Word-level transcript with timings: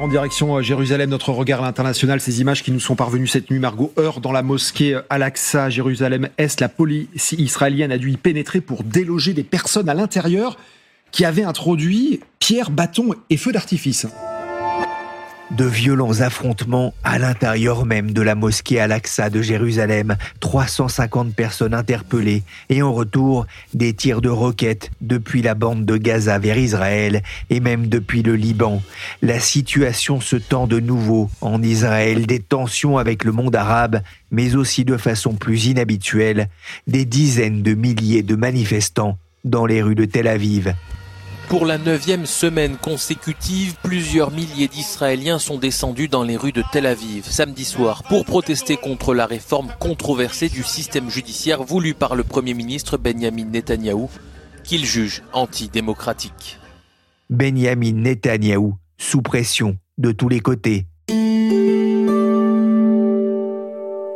En 0.00 0.08
direction 0.08 0.56
euh, 0.56 0.62
Jérusalem, 0.62 1.10
notre 1.10 1.30
regard 1.30 1.62
à 1.62 1.66
l'international, 1.66 2.22
ces 2.22 2.40
images 2.40 2.62
qui 2.62 2.72
nous 2.72 2.80
sont 2.80 2.96
parvenues 2.96 3.26
cette 3.26 3.50
nuit, 3.50 3.58
Margot, 3.58 3.92
heure 3.98 4.22
dans 4.22 4.32
la 4.32 4.42
mosquée 4.42 4.94
euh, 4.94 5.02
Al-Aqsa, 5.10 5.68
Jérusalem-Est, 5.68 6.60
la 6.60 6.70
police 6.70 7.32
israélienne 7.32 7.92
a 7.92 7.98
dû 7.98 8.10
y 8.10 8.16
pénétrer 8.16 8.62
pour 8.62 8.82
déloger 8.82 9.34
des 9.34 9.42
personnes 9.42 9.90
à 9.90 9.94
l'intérieur 9.94 10.56
qui 11.10 11.26
avaient 11.26 11.42
introduit 11.42 12.20
pierres, 12.38 12.70
bâtons 12.70 13.10
et 13.28 13.36
feux 13.36 13.52
d'artifice 13.52 14.06
de 15.50 15.64
violents 15.64 16.20
affrontements 16.20 16.94
à 17.02 17.18
l'intérieur 17.18 17.84
même 17.84 18.12
de 18.12 18.22
la 18.22 18.34
mosquée 18.34 18.80
Al-Aqsa 18.80 19.30
de 19.30 19.42
Jérusalem, 19.42 20.16
350 20.40 21.34
personnes 21.34 21.74
interpellées 21.74 22.42
et 22.68 22.82
en 22.82 22.92
retour 22.92 23.46
des 23.74 23.94
tirs 23.94 24.20
de 24.20 24.28
roquettes 24.28 24.90
depuis 25.00 25.42
la 25.42 25.54
bande 25.54 25.84
de 25.84 25.96
Gaza 25.96 26.38
vers 26.38 26.58
Israël 26.58 27.22
et 27.50 27.60
même 27.60 27.88
depuis 27.88 28.22
le 28.22 28.36
Liban. 28.36 28.82
La 29.22 29.40
situation 29.40 30.20
se 30.20 30.36
tend 30.36 30.66
de 30.66 30.80
nouveau 30.80 31.30
en 31.40 31.62
Israël, 31.62 32.26
des 32.26 32.40
tensions 32.40 32.98
avec 32.98 33.24
le 33.24 33.32
monde 33.32 33.56
arabe, 33.56 34.02
mais 34.30 34.54
aussi 34.54 34.84
de 34.84 34.96
façon 34.96 35.34
plus 35.34 35.66
inhabituelle, 35.66 36.48
des 36.86 37.04
dizaines 37.04 37.62
de 37.62 37.74
milliers 37.74 38.22
de 38.22 38.36
manifestants 38.36 39.18
dans 39.44 39.66
les 39.66 39.82
rues 39.82 39.94
de 39.94 40.04
Tel 40.04 40.28
Aviv. 40.28 40.74
Pour 41.50 41.66
la 41.66 41.78
neuvième 41.78 42.26
semaine 42.26 42.76
consécutive, 42.76 43.74
plusieurs 43.82 44.30
milliers 44.30 44.68
d'Israéliens 44.68 45.40
sont 45.40 45.58
descendus 45.58 46.06
dans 46.06 46.22
les 46.22 46.36
rues 46.36 46.52
de 46.52 46.62
Tel 46.70 46.86
Aviv 46.86 47.24
samedi 47.24 47.64
soir 47.64 48.04
pour 48.04 48.24
protester 48.24 48.76
contre 48.76 49.14
la 49.14 49.26
réforme 49.26 49.72
controversée 49.80 50.48
du 50.48 50.62
système 50.62 51.10
judiciaire 51.10 51.64
voulu 51.64 51.92
par 51.92 52.14
le 52.14 52.22
Premier 52.22 52.54
ministre 52.54 52.98
Benjamin 52.98 53.46
Netanyahou, 53.46 54.08
qu'il 54.62 54.86
juge 54.86 55.24
antidémocratique. 55.32 56.60
Benjamin 57.30 57.94
Netanyahou, 57.94 58.76
sous 58.96 59.20
pression 59.20 59.76
de 59.98 60.12
tous 60.12 60.28
les 60.28 60.38
côtés, 60.38 60.86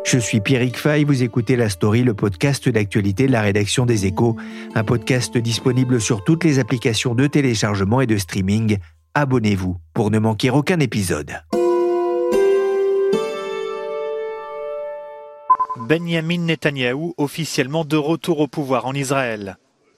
Je 0.05 0.19
suis 0.19 0.41
Pierrick 0.41 0.77
Fay, 0.77 1.05
vous 1.05 1.23
écoutez 1.23 1.57
La 1.57 1.71
Story, 1.71 2.03
le 2.03 2.13
podcast 2.13 2.69
d'actualité 2.69 3.27
de 3.27 3.33
la 3.33 3.41
rédaction 3.41 3.87
des 3.87 4.05
Échos, 4.05 4.37
un 4.75 4.85
podcast 4.85 5.39
disponible 5.39 5.99
sur 5.99 6.23
toutes 6.23 6.45
les 6.45 6.59
applications 6.59 7.15
de 7.15 7.27
téléchargement 7.27 8.03
et 8.03 8.07
de 8.07 8.19
streaming. 8.19 8.77
Abonnez-vous 9.15 9.79
pour 9.95 10.11
ne 10.11 10.19
manquer 10.19 10.51
aucun 10.51 10.79
épisode. 10.79 11.33
Benjamin 15.89 16.39
Netanyahou 16.39 17.15
officiellement 17.17 17.87
de 17.87 17.97
retour 17.97 18.41
au 18.41 18.47
pouvoir 18.47 18.85
en 18.85 18.93
Israël. 18.93 19.57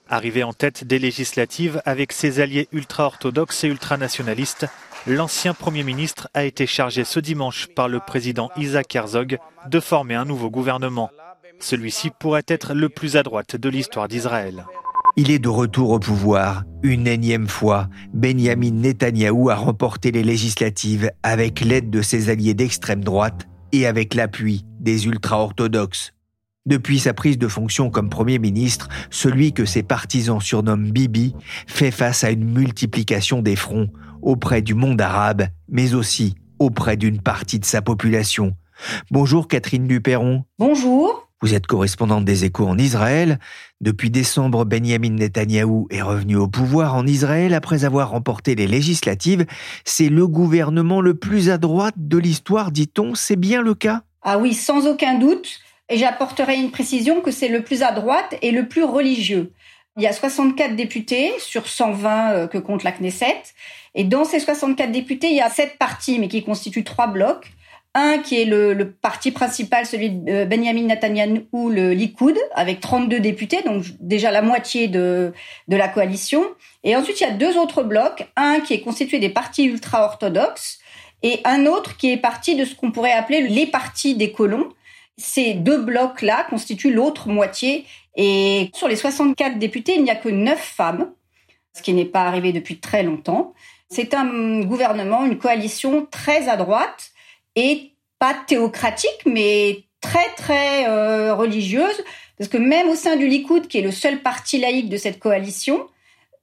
Arrivé 0.09 0.45
en 0.45 0.53
tête 0.53 0.85
des 0.85 1.01
législatives 1.01 1.83
avec 1.85 2.13
ses 2.13 2.39
alliés 2.39 2.69
ultra-orthodoxes 2.71 3.65
et 3.65 3.69
ultranationalistes, 3.69 4.69
l'ancien 5.07 5.55
Premier 5.55 5.85
ministre 5.85 6.29
a 6.35 6.45
été 6.45 6.67
chargé 6.67 7.05
ce 7.05 7.21
dimanche 7.21 7.69
par 7.75 7.89
le 7.89 8.01
président 8.01 8.51
Isaac 8.57 8.95
Herzog 8.95 9.39
de 9.71 9.81
former 9.81 10.15
un 10.15 10.25
nouveau 10.25 10.51
gouvernement. 10.51 11.11
Celui-ci 11.61 12.11
pourrait 12.19 12.45
être 12.49 12.75
le 12.75 12.89
plus 12.89 13.17
à 13.17 13.23
droite 13.23 13.57
de 13.57 13.69
l'histoire 13.69 14.09
d'Israël. 14.09 14.67
Il 15.17 15.31
est 15.31 15.39
de 15.39 15.49
retour 15.49 15.91
au 15.91 15.99
pouvoir. 15.99 16.65
Une 16.83 17.07
énième 17.07 17.49
fois, 17.49 17.89
Benjamin 18.13 18.73
Netanyahou 18.73 19.49
a 19.49 19.55
remporté 19.55 20.11
les 20.11 20.23
législatives 20.23 21.11
avec 21.23 21.61
l'aide 21.61 21.89
de 21.89 22.03
ses 22.03 22.29
alliés 22.29 22.53
d'extrême 22.53 23.03
droite 23.03 23.47
et 23.73 23.87
avec 23.87 24.15
l'appui 24.15 24.67
des 24.81 25.07
ultra-orthodoxes. 25.07 26.13
Depuis 26.67 26.99
sa 26.99 27.15
prise 27.15 27.39
de 27.39 27.49
fonction 27.49 27.91
comme 27.91 28.11
Premier 28.11 28.41
ministre, 28.41 28.89
celui 29.11 29.53
que 29.53 29.65
ses 29.65 29.85
partisans 29.85 30.41
surnomment 30.41 30.91
Bibi 30.91 31.35
fait 31.69 31.93
face 31.93 32.25
à 32.25 32.31
une 32.31 32.53
multiplication 32.53 33.41
des 33.41 33.57
fronts 33.57 33.89
auprès 34.27 34.61
du 34.61 34.75
monde 34.75 35.01
arabe, 35.01 35.47
mais 35.69 35.95
aussi 35.95 36.35
auprès 36.59 36.97
d'une 36.97 37.23
partie 37.23 37.61
de 37.61 37.65
sa 37.65 37.81
population. 37.81 38.55
Bonjour 39.11 39.47
Catherine 39.47 39.87
Duperron. 39.87 40.45
Bonjour. 40.59 41.29
Vous 41.43 41.55
êtes 41.55 41.67
correspondante 41.67 42.25
des 42.25 42.45
échos 42.45 42.67
en 42.67 42.77
Israël. 42.77 43.39
Depuis 43.81 44.11
décembre, 44.11 44.65
Benjamin 44.65 45.11
Netanyahou 45.11 45.87
est 45.91 46.03
revenu 46.03 46.37
au 46.37 46.49
pouvoir 46.49 46.97
en 46.97 47.07
Israël 47.07 47.55
après 47.55 47.85
avoir 47.85 48.11
remporté 48.11 48.57
les 48.57 48.67
législatives. 48.67 49.47
C'est 49.85 50.09
le 50.09 50.27
gouvernement 50.27 51.01
le 51.01 51.15
plus 51.15 51.49
à 51.49 51.59
droite 51.59 51.95
de 51.97 52.19
l'histoire, 52.19 52.73
dit-on. 52.73 53.15
C'est 53.15 53.37
bien 53.37 53.63
le 53.63 53.75
cas? 53.75 54.03
Ah 54.23 54.39
oui, 54.39 54.55
sans 54.55 54.89
aucun 54.89 55.19
doute. 55.19 55.61
Et 55.89 55.99
j'apporterai 55.99 56.57
une 56.57 56.73
précision 56.73 57.21
que 57.21 57.31
c'est 57.31 57.49
le 57.49 57.63
plus 57.63 57.83
à 57.83 57.93
droite 57.93 58.37
et 58.43 58.51
le 58.51 58.67
plus 58.67 58.83
religieux. 58.83 59.53
Il 59.97 60.03
y 60.03 60.07
a 60.07 60.13
64 60.13 60.77
députés 60.77 61.33
sur 61.39 61.67
120 61.67 62.33
euh, 62.33 62.47
que 62.47 62.59
compte 62.59 62.85
la 62.85 62.93
Knesset. 62.93 63.43
Et 63.95 64.05
dans 64.05 64.25
ces 64.25 64.41
64 64.41 64.93
députés, 64.93 65.29
il 65.29 65.37
y 65.37 65.41
a 65.41 65.49
sept 65.49 65.79
partis, 65.79 66.19
mais 66.19 66.29
qui 66.29 66.45
constituent 66.45 66.85
trois 66.85 67.07
blocs. 67.07 67.51
Un 67.95 68.19
qui 68.19 68.39
est 68.39 68.45
le, 68.45 68.93
parti 68.93 69.31
principal, 69.31 69.87
celui 69.87 70.11
de 70.11 70.31
euh, 70.31 70.45
Benjamin 70.45 70.83
Netanyahu, 70.83 71.47
le 71.71 71.93
Likoud, 71.93 72.37
avec 72.55 72.81
32 72.81 73.21
députés, 73.21 73.63
donc 73.63 73.85
déjà 74.01 74.31
la 74.31 74.43
moitié 74.43 74.87
de, 74.87 75.33
de 75.69 75.77
la 75.77 75.89
coalition. 75.89 76.45
Et 76.85 76.95
ensuite, 76.95 77.19
il 77.21 77.25
y 77.25 77.31
a 77.31 77.33
deux 77.33 77.57
autres 77.57 77.83
blocs. 77.83 78.29
Un 78.37 78.61
qui 78.61 78.75
est 78.75 78.83
constitué 78.83 79.19
des 79.19 79.31
partis 79.31 79.65
ultra-orthodoxes 79.65 80.79
et 81.23 81.41
un 81.45 81.65
autre 81.65 81.97
qui 81.97 82.13
est 82.13 82.19
parti 82.19 82.55
de 82.55 82.67
ce 82.67 82.75
qu'on 82.75 82.91
pourrait 82.91 83.13
appeler 83.13 83.49
les 83.49 83.67
partis 83.67 84.15
des 84.15 84.31
colons. 84.31 84.69
Ces 85.17 85.55
deux 85.55 85.81
blocs-là 85.81 86.47
constituent 86.51 86.93
l'autre 86.93 87.29
moitié. 87.29 87.87
Et 88.17 88.71
sur 88.75 88.89
les 88.89 88.97
64 88.97 89.59
députés, 89.59 89.95
il 89.97 90.03
n'y 90.03 90.11
a 90.11 90.17
que 90.17 90.29
9 90.29 90.59
femmes, 90.59 91.13
ce 91.75 91.83
qui 91.83 91.93
n'est 91.93 92.07
pas 92.07 92.23
arrivé 92.23 92.53
depuis 92.53 92.79
très 92.79 93.03
longtemps. 93.03 93.55
C'est 93.89 94.15
un 94.15 94.61
gouvernement, 94.63 95.25
une 95.25 95.39
coalition 95.39 96.07
très 96.11 96.49
à 96.49 96.57
droite 96.57 97.11
et 97.55 97.93
pas 98.19 98.35
théocratique, 98.35 99.21
mais 99.27 99.85
très 100.01 100.29
très 100.37 100.89
euh, 100.89 101.35
religieuse, 101.35 102.03
parce 102.39 102.49
que 102.49 102.57
même 102.57 102.89
au 102.89 102.95
sein 102.95 103.17
du 103.17 103.27
Likoud, 103.27 103.69
qui 103.69 103.79
est 103.79 103.83
le 103.83 103.93
seul 103.93 104.23
parti 104.23 104.59
laïque 104.59 104.89
de 104.89 104.97
cette 104.97 105.19
coalition, 105.19 105.87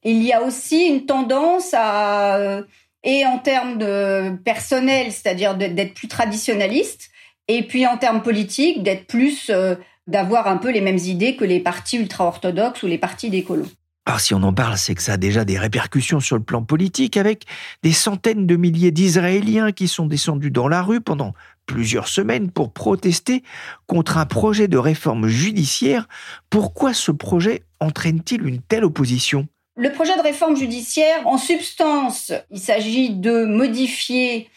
il 0.02 0.22
y 0.22 0.32
a 0.32 0.42
aussi 0.42 0.86
une 0.86 1.06
tendance 1.06 1.72
à, 1.72 2.36
euh, 2.36 2.62
et 3.02 3.26
en 3.26 3.38
termes 3.38 3.78
de 3.78 4.36
personnel, 4.44 5.12
c'est-à-dire 5.12 5.54
d'être 5.56 5.94
plus 5.94 6.08
traditionnaliste, 6.08 7.10
et 7.48 7.62
puis 7.62 7.86
en 7.86 7.96
termes 7.98 8.22
politiques, 8.22 8.82
d'être 8.82 9.06
plus, 9.06 9.50
euh, 9.50 9.76
d'avoir 10.06 10.46
un 10.48 10.56
peu 10.56 10.70
les 10.70 10.80
mêmes 10.80 10.98
idées 10.98 11.36
que 11.36 11.44
les 11.44 11.60
partis 11.60 11.96
ultra-orthodoxes 11.96 12.82
ou 12.82 12.86
les 12.86 12.98
partis 12.98 13.30
des 13.30 13.42
colons. 13.42 13.70
Alors 14.06 14.20
si 14.20 14.34
on 14.34 14.42
en 14.42 14.52
parle, 14.52 14.76
c'est 14.76 14.94
que 14.94 15.00
ça 15.00 15.14
a 15.14 15.16
déjà 15.16 15.46
des 15.46 15.58
répercussions 15.58 16.20
sur 16.20 16.36
le 16.36 16.42
plan 16.42 16.62
politique, 16.62 17.16
avec 17.16 17.44
des 17.82 17.92
centaines 17.92 18.46
de 18.46 18.56
milliers 18.56 18.90
d'Israéliens 18.90 19.72
qui 19.72 19.88
sont 19.88 20.04
descendus 20.04 20.50
dans 20.50 20.68
la 20.68 20.82
rue 20.82 21.00
pendant 21.00 21.32
plusieurs 21.64 22.08
semaines 22.08 22.50
pour 22.50 22.74
protester 22.74 23.42
contre 23.86 24.18
un 24.18 24.26
projet 24.26 24.68
de 24.68 24.76
réforme 24.76 25.26
judiciaire. 25.26 26.06
Pourquoi 26.50 26.92
ce 26.92 27.12
projet 27.12 27.62
entraîne-t-il 27.80 28.46
une 28.46 28.60
telle 28.60 28.84
opposition? 28.84 29.48
Le 29.76 29.90
projet 29.90 30.14
de 30.18 30.22
réforme 30.22 30.56
judiciaire, 30.56 31.26
en 31.26 31.38
substance, 31.38 32.30
il 32.50 32.60
s'agit 32.60 33.08
de 33.08 33.46
modifier 33.46 34.50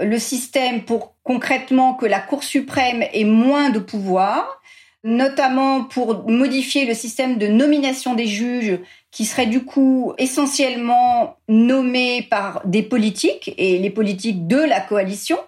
le 0.00 0.18
système 0.18 0.84
pour 0.84 1.14
concrètement 1.22 1.92
que 1.94 2.06
la 2.06 2.20
Cour 2.20 2.42
suprême 2.42 3.04
ait 3.12 3.24
moins 3.24 3.68
de 3.68 3.78
pouvoir 3.78 4.62
notamment 5.06 5.84
pour 5.84 6.28
modifier 6.28 6.84
le 6.84 6.92
système 6.92 7.38
de 7.38 7.46
nomination 7.46 8.14
des 8.14 8.26
juges 8.26 8.80
qui 9.12 9.24
serait 9.24 9.46
du 9.46 9.64
coup 9.64 10.12
essentiellement 10.18 11.36
nommés 11.48 12.22
par 12.28 12.60
des 12.64 12.82
politiques 12.82 13.54
et 13.56 13.78
les 13.78 13.90
politiques 13.90 14.48
de 14.48 14.56
la 14.56 14.80
coalition 14.80 15.38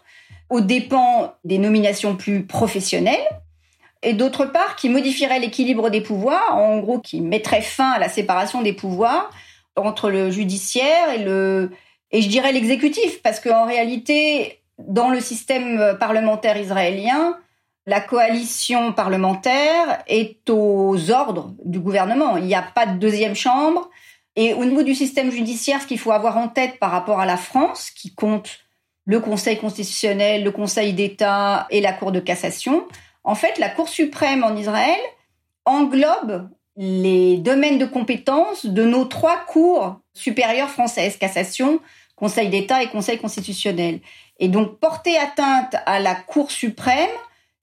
aux 0.49 0.61
dépens 0.61 1.35
des 1.45 1.59
nominations 1.59 2.15
plus 2.15 2.47
professionnelles 2.47 3.29
et 4.05 4.13
d'autre 4.13 4.45
part 4.45 4.77
qui 4.77 4.89
modifierait 4.89 5.41
l'équilibre 5.41 5.91
des 5.91 6.03
pouvoirs, 6.03 6.57
en 6.57 6.79
gros 6.79 7.01
qui 7.01 7.21
mettrait 7.21 7.61
fin 7.61 7.91
à 7.91 7.99
la 7.99 8.09
séparation 8.09 8.63
des 8.63 8.73
pouvoirs 8.73 9.29
entre 9.75 10.09
le 10.09 10.31
judiciaire 10.31 11.11
et 11.17 11.25
le 11.25 11.73
et 12.13 12.23
je 12.23 12.29
dirais 12.29 12.53
l'exécutif 12.53 13.23
parce 13.23 13.41
qu'en 13.41 13.67
réalité 13.67 14.61
dans 14.79 15.11
le 15.11 15.19
système 15.19 15.97
parlementaire 15.99 16.57
israélien 16.57 17.37
La 17.89 18.03
coalition 18.03 18.93
parlementaire 18.93 20.05
est 20.07 20.51
aux 20.51 21.11
ordres 21.11 21.55
du 21.65 21.81
gouvernement. 21.81 22.37
Il 22.37 22.45
n'y 22.45 22.55
a 22.55 22.61
pas 22.61 22.85
de 22.85 22.99
deuxième 22.99 23.35
chambre. 23.35 23.89
Et 24.37 24.53
au 24.53 24.67
niveau 24.67 24.83
du 24.83 24.95
système 24.95 25.31
judiciaire, 25.31 25.81
ce 25.81 25.87
qu'il 25.87 25.99
faut 25.99 26.13
avoir 26.13 26.37
en 26.37 26.49
tête 26.49 26.79
par 26.79 26.91
rapport 26.91 27.19
à 27.19 27.25
la 27.25 27.39
France, 27.39 27.89
qui 27.91 28.15
compte 28.15 28.59
le 29.07 29.21
Conseil 29.21 29.57
constitutionnel, 29.57 30.45
le 30.45 30.51
Conseil 30.51 30.93
d'État 30.93 31.67
et 31.71 31.81
la 31.81 31.95
Cour 31.95 32.13
de 32.13 32.21
cassation, 32.21 32.87
en 33.25 33.35
fait, 33.35 33.59
la 33.59 33.71
Cour 33.71 33.89
suprême 33.89 34.45
en 34.45 34.55
Israël 34.55 35.01
englobe 35.65 36.51
les 36.77 37.39
domaines 37.39 37.79
de 37.79 37.87
compétences 37.87 38.67
de 38.67 38.85
nos 38.85 39.07
trois 39.07 39.47
cours 39.47 39.99
supérieures 40.13 40.69
françaises, 40.69 41.17
cassation, 41.17 41.81
Conseil 42.17 42.51
d'État 42.51 42.83
et 42.83 42.89
Conseil 42.89 43.17
constitutionnel. 43.17 44.01
Et 44.41 44.49
donc, 44.49 44.79
porter 44.79 45.17
atteinte 45.17 45.75
à 45.87 46.01
la 46.01 46.15
Cour 46.15 46.51
suprême, 46.51 47.09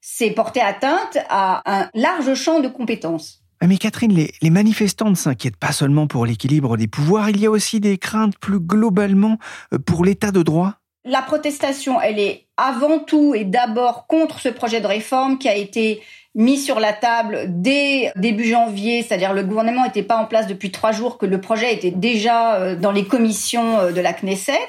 c'est 0.08 0.30
porter 0.30 0.60
atteinte 0.60 1.18
à 1.28 1.62
un 1.66 1.90
large 1.92 2.32
champ 2.34 2.60
de 2.60 2.68
compétences. 2.68 3.42
Ah, 3.60 3.66
mais 3.66 3.76
Catherine, 3.76 4.12
les, 4.12 4.32
les 4.40 4.50
manifestants 4.50 5.10
ne 5.10 5.16
s'inquiètent 5.16 5.56
pas 5.56 5.72
seulement 5.72 6.06
pour 6.06 6.26
l'équilibre 6.26 6.76
des 6.76 6.86
pouvoirs, 6.86 7.28
il 7.28 7.40
y 7.40 7.46
a 7.46 7.50
aussi 7.50 7.80
des 7.80 7.98
craintes 7.98 8.38
plus 8.38 8.60
globalement 8.60 9.38
euh, 9.74 9.78
pour 9.78 10.04
l'état 10.04 10.30
de 10.30 10.44
droit? 10.44 10.74
La 11.04 11.22
protestation, 11.22 12.00
elle 12.00 12.20
est 12.20 12.46
avant 12.56 13.00
tout 13.00 13.34
et 13.34 13.44
d'abord 13.44 14.06
contre 14.06 14.38
ce 14.38 14.48
projet 14.48 14.80
de 14.80 14.86
réforme 14.86 15.38
qui 15.38 15.48
a 15.48 15.56
été 15.56 16.00
mis 16.36 16.58
sur 16.58 16.78
la 16.78 16.92
table 16.92 17.46
dès 17.48 18.12
début 18.14 18.48
janvier, 18.48 19.02
c'est-à-dire 19.02 19.32
le 19.32 19.42
gouvernement 19.42 19.84
n'était 19.86 20.04
pas 20.04 20.18
en 20.18 20.26
place 20.26 20.46
depuis 20.46 20.70
trois 20.70 20.92
jours, 20.92 21.18
que 21.18 21.26
le 21.26 21.40
projet 21.40 21.74
était 21.74 21.90
déjà 21.90 22.54
euh, 22.54 22.76
dans 22.76 22.92
les 22.92 23.06
commissions 23.06 23.80
euh, 23.80 23.90
de 23.90 24.00
la 24.00 24.12
Knesset 24.12 24.68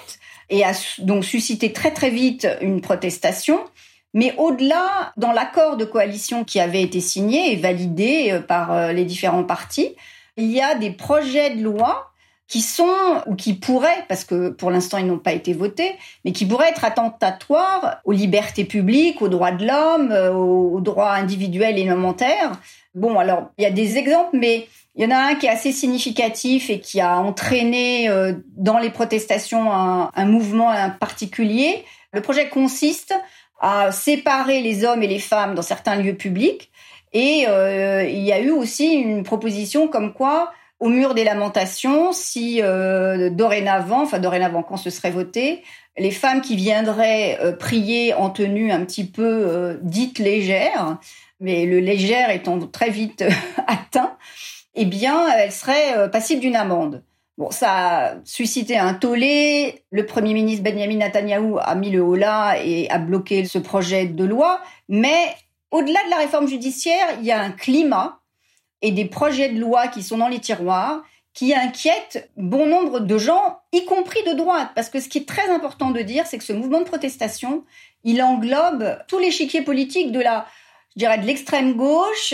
et 0.50 0.64
a 0.64 0.72
donc 0.98 1.26
suscité 1.26 1.74
très 1.74 1.92
très 1.92 2.10
vite 2.10 2.48
une 2.62 2.82
protestation. 2.82 3.60
Mais 4.18 4.34
au-delà, 4.40 5.14
dans 5.16 5.32
l'accord 5.32 5.78
de 5.78 5.86
coalition 5.86 6.44
qui 6.44 6.60
avait 6.60 6.82
été 6.82 7.02
signé 7.02 7.54
et 7.54 7.56
validé 7.56 8.32
euh, 8.32 8.40
par 8.40 8.74
euh, 8.74 8.92
les 8.92 9.06
différents 9.06 9.44
partis, 9.44 9.96
il 10.38 10.52
y 10.52 10.60
a 10.60 10.74
des 10.74 10.90
projets 10.90 11.52
de 11.52 11.62
loi 11.62 12.12
qui 12.48 12.62
sont 12.62 13.22
ou 13.28 13.36
qui 13.36 13.54
pourraient, 13.54 14.06
parce 14.10 14.26
que 14.26 14.50
pour 14.50 14.72
l'instant 14.72 14.98
ils 14.98 15.06
n'ont 15.06 15.20
pas 15.20 15.34
été 15.34 15.54
votés, 15.54 15.94
mais 16.26 16.32
qui 16.32 16.48
pourraient 16.48 16.70
être 16.70 16.84
attentatoires 16.84 17.98
aux 18.06 18.12
libertés 18.12 18.66
publiques, 18.66 19.22
aux 19.22 19.28
droits 19.28 19.52
de 19.52 19.68
l'homme, 19.68 20.12
euh, 20.12 20.34
aux 20.34 20.82
droits 20.82 21.12
individuels 21.12 21.78
et 21.78 21.82
élémentaires. 21.82 22.54
Bon, 22.96 23.20
alors 23.20 23.52
il 23.60 23.66
y 23.66 23.68
a 23.68 23.72
des 23.72 24.00
exemples, 24.00 24.36
mais 24.36 24.68
il 24.96 25.04
y 25.04 25.06
en 25.06 25.16
a 25.16 25.20
un 25.20 25.36
qui 25.36 25.46
est 25.46 25.50
assez 25.50 25.72
significatif 25.72 26.72
et 26.72 26.80
qui 26.80 27.02
a 27.02 27.20
entraîné 27.20 28.10
dans 28.56 28.80
les 28.80 28.90
protestations 28.90 29.72
un, 29.72 30.26
mouvement 30.26 30.74
particulier. 31.00 31.86
Le 32.14 32.22
projet 32.22 32.50
consiste 32.50 33.14
à 33.60 33.92
séparer 33.92 34.62
les 34.62 34.86
hommes 34.86 35.04
et 35.04 35.08
les 35.08 35.20
femmes 35.20 35.56
dans 35.56 35.62
certains 35.62 35.96
lieux 35.96 36.16
publics. 36.16 36.72
Et 37.14 37.46
euh, 37.48 38.04
il 38.04 38.24
y 38.24 38.32
a 38.32 38.40
eu 38.40 38.52
aussi 38.52 38.94
une 38.94 39.24
proposition 39.24 39.88
comme 39.88 40.14
quoi, 40.14 40.52
au 40.80 40.90
mur 40.90 41.14
des 41.14 41.24
lamentations, 41.24 42.12
si 42.12 42.62
euh, 42.62 43.30
dorénavant, 43.30 44.04
enfin 44.04 44.20
dorénavant 44.20 44.62
quand 44.62 44.78
ce 44.78 44.90
serait 44.90 45.12
voté, 45.12 45.64
les 45.98 46.12
femmes 46.12 46.42
qui 46.42 46.56
viendraient 46.56 47.40
euh, 47.42 47.54
prier 47.54 48.14
en 48.14 48.30
tenue 48.30 48.72
un 48.72 48.86
petit 48.86 49.06
peu 49.06 49.80
dite 49.82 50.20
légère, 50.20 50.98
mais 51.40 51.66
le 51.66 51.80
légère 51.80 52.30
étant 52.30 52.60
très 52.60 52.90
vite 52.90 53.24
atteint, 53.68 54.16
eh 54.76 54.86
bien, 54.86 55.28
elles 55.36 55.52
seraient 55.52 56.12
passibles 56.12 56.42
d'une 56.42 56.56
amende. 56.56 57.02
Bon, 57.38 57.52
ça 57.52 57.72
a 57.72 58.16
suscité 58.26 58.78
un 58.78 58.96
tollé. 58.96 59.84
Le 59.92 60.08
Premier 60.08 60.34
ministre 60.34 60.64
Benjamin 60.64 60.96
Netanyahou 60.98 61.60
a 61.60 61.76
mis 61.76 61.92
le 61.92 62.02
holà 62.02 62.56
et 62.64 62.90
a 62.90 62.98
bloqué 62.98 63.46
ce 63.46 63.60
projet 63.60 64.08
de 64.08 64.24
loi. 64.24 64.60
Mais 64.90 65.36
au-delà 65.70 66.04
de 66.06 66.10
la 66.10 66.18
réforme 66.18 66.48
judiciaire, 66.48 67.08
il 67.20 67.26
y 67.26 67.32
a 67.32 67.40
un 67.40 67.52
climat 67.52 68.22
et 68.82 68.92
des 68.92 69.06
projets 69.06 69.50
de 69.50 69.60
loi 69.60 69.88
qui 69.88 70.02
sont 70.02 70.18
dans 70.18 70.28
les 70.28 70.40
tiroirs 70.40 71.04
qui 71.38 71.54
inquiètent 71.54 72.32
bon 72.36 72.66
nombre 72.66 73.00
de 73.00 73.18
gens, 73.20 73.60
y 73.72 73.86
compris 73.86 74.24
de 74.24 74.34
droite. 74.34 74.72
Parce 74.74 74.90
que 74.90 75.00
ce 75.00 75.08
qui 75.08 75.20
est 75.20 75.28
très 75.28 75.52
important 75.52 75.92
de 75.92 76.02
dire, 76.02 76.26
c'est 76.26 76.40
que 76.40 76.44
ce 76.44 76.52
mouvement 76.52 76.80
de 76.80 76.86
protestation, 76.86 77.64
il 78.04 78.24
englobe 78.24 78.98
tout 79.08 79.20
l'échiquier 79.20 79.62
politique 79.62 80.12
de 80.12 80.20
la, 80.20 80.48
je 80.96 81.00
dirais, 81.02 81.20
de 81.20 81.28
l'extrême 81.28 81.74
gauche 81.74 82.34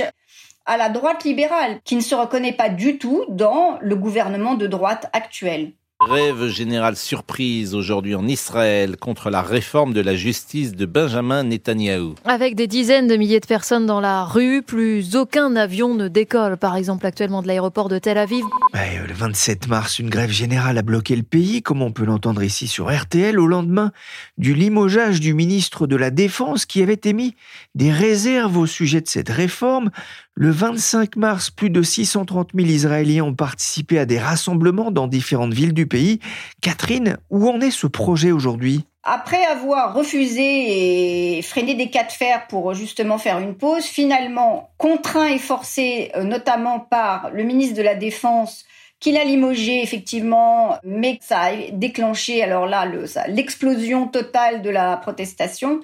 à 0.66 0.78
la 0.78 0.90
droite 0.90 1.24
libérale, 1.24 1.80
qui 1.84 1.96
ne 1.96 2.02
se 2.02 2.16
reconnaît 2.16 2.54
pas 2.54 2.70
du 2.70 2.98
tout 2.98 3.26
dans 3.30 3.78
le 3.82 3.96
gouvernement 3.96 4.56
de 4.56 4.68
droite 4.68 5.10
actuel. 5.14 5.74
Rêve 6.10 6.48
général 6.48 6.98
surprise 6.98 7.74
aujourd'hui 7.76 8.14
en 8.14 8.28
Israël 8.28 8.98
contre 8.98 9.30
la 9.30 9.42
réforme 9.42 9.94
de 9.94 10.02
la 10.02 10.16
justice 10.16 10.74
de 10.74 10.86
Benjamin 10.86 11.44
Netanyahou. 11.44 12.16
Avec 12.26 12.56
des 12.56 12.68
dizaines 12.68 13.08
de 13.08 13.16
milliers 13.16 13.40
de 13.40 13.46
personnes 13.46 13.86
dans 13.86 14.02
la 14.02 14.26
rue, 14.26 14.64
plus 14.64 15.16
aucun 15.16 15.56
avion 15.56 15.96
ne 15.96 16.10
décolle, 16.10 16.58
par 16.58 16.76
exemple 16.76 17.06
actuellement 17.06 17.42
de 17.42 17.48
l'aéroport 17.48 17.88
de 17.88 18.00
Tel 18.00 18.18
Aviv. 18.18 18.44
Euh, 18.76 19.08
le 19.08 19.14
27 19.14 19.70
mars, 19.70 19.98
une 19.98 20.10
grève 20.10 20.32
générale 20.32 20.78
a 20.78 20.82
bloqué 20.82 21.16
le 21.16 21.24
pays, 21.24 21.62
comme 21.62 21.82
on 21.82 21.92
peut 21.92 22.06
l'entendre 22.06 22.44
ici 22.44 22.68
sur 22.68 22.94
RTL, 22.94 23.40
au 23.40 23.48
lendemain 23.48 23.94
du 24.38 24.54
limogeage 24.54 25.22
du 25.22 25.34
ministre 25.34 25.88
de 25.88 25.96
la 25.96 26.10
Défense 26.10 26.66
qui 26.66 26.82
avait 26.82 27.00
émis 27.06 27.34
des 27.76 27.92
réserves 27.92 28.58
au 28.58 28.66
sujet 28.66 29.00
de 29.00 29.08
cette 29.08 29.30
réforme. 29.30 29.90
Le 30.36 30.50
25 30.50 31.16
mars, 31.16 31.52
plus 31.52 31.70
de 31.70 31.84
630 31.84 32.50
000 32.56 32.68
Israéliens 32.68 33.24
ont 33.24 33.36
participé 33.36 34.00
à 34.00 34.06
des 34.06 34.18
rassemblements 34.18 34.90
dans 34.90 35.06
différentes 35.06 35.54
villes 35.54 35.76
du 35.76 35.86
pays. 35.86 36.20
Catherine, 36.60 37.18
où 37.30 37.48
en 37.48 37.62
est 37.62 37.70
ce 37.70 37.86
projet 37.86 38.32
aujourd'hui? 38.32 38.84
Après 39.04 39.46
avoir 39.46 39.94
refusé 39.94 41.38
et 41.38 41.42
freiné 41.44 41.76
des 41.76 41.92
cas 41.92 42.06
de 42.06 42.12
fer 42.12 42.48
pour 42.48 42.74
justement 42.74 43.20
faire 43.20 43.38
une 43.38 43.54
pause, 43.54 43.84
finalement 43.84 44.72
contraint 44.78 45.28
et 45.28 45.38
forcé, 45.38 46.12
euh, 46.16 46.24
notamment 46.24 46.80
par 46.80 47.30
le 47.32 47.44
ministre 47.44 47.78
de 47.78 47.84
la 47.84 47.94
Défense, 47.94 48.66
qui 49.00 49.12
l'a 49.12 49.26
limogé 49.26 49.84
effectivement, 49.84 50.80
mais 50.84 51.20
ça 51.22 51.42
a 51.42 51.56
déclenché 51.74 52.42
alors 52.42 52.66
là 52.66 52.88
l'explosion 53.28 54.08
totale 54.08 54.64
de 54.64 54.72
la 54.72 54.98
protestation. 54.98 55.82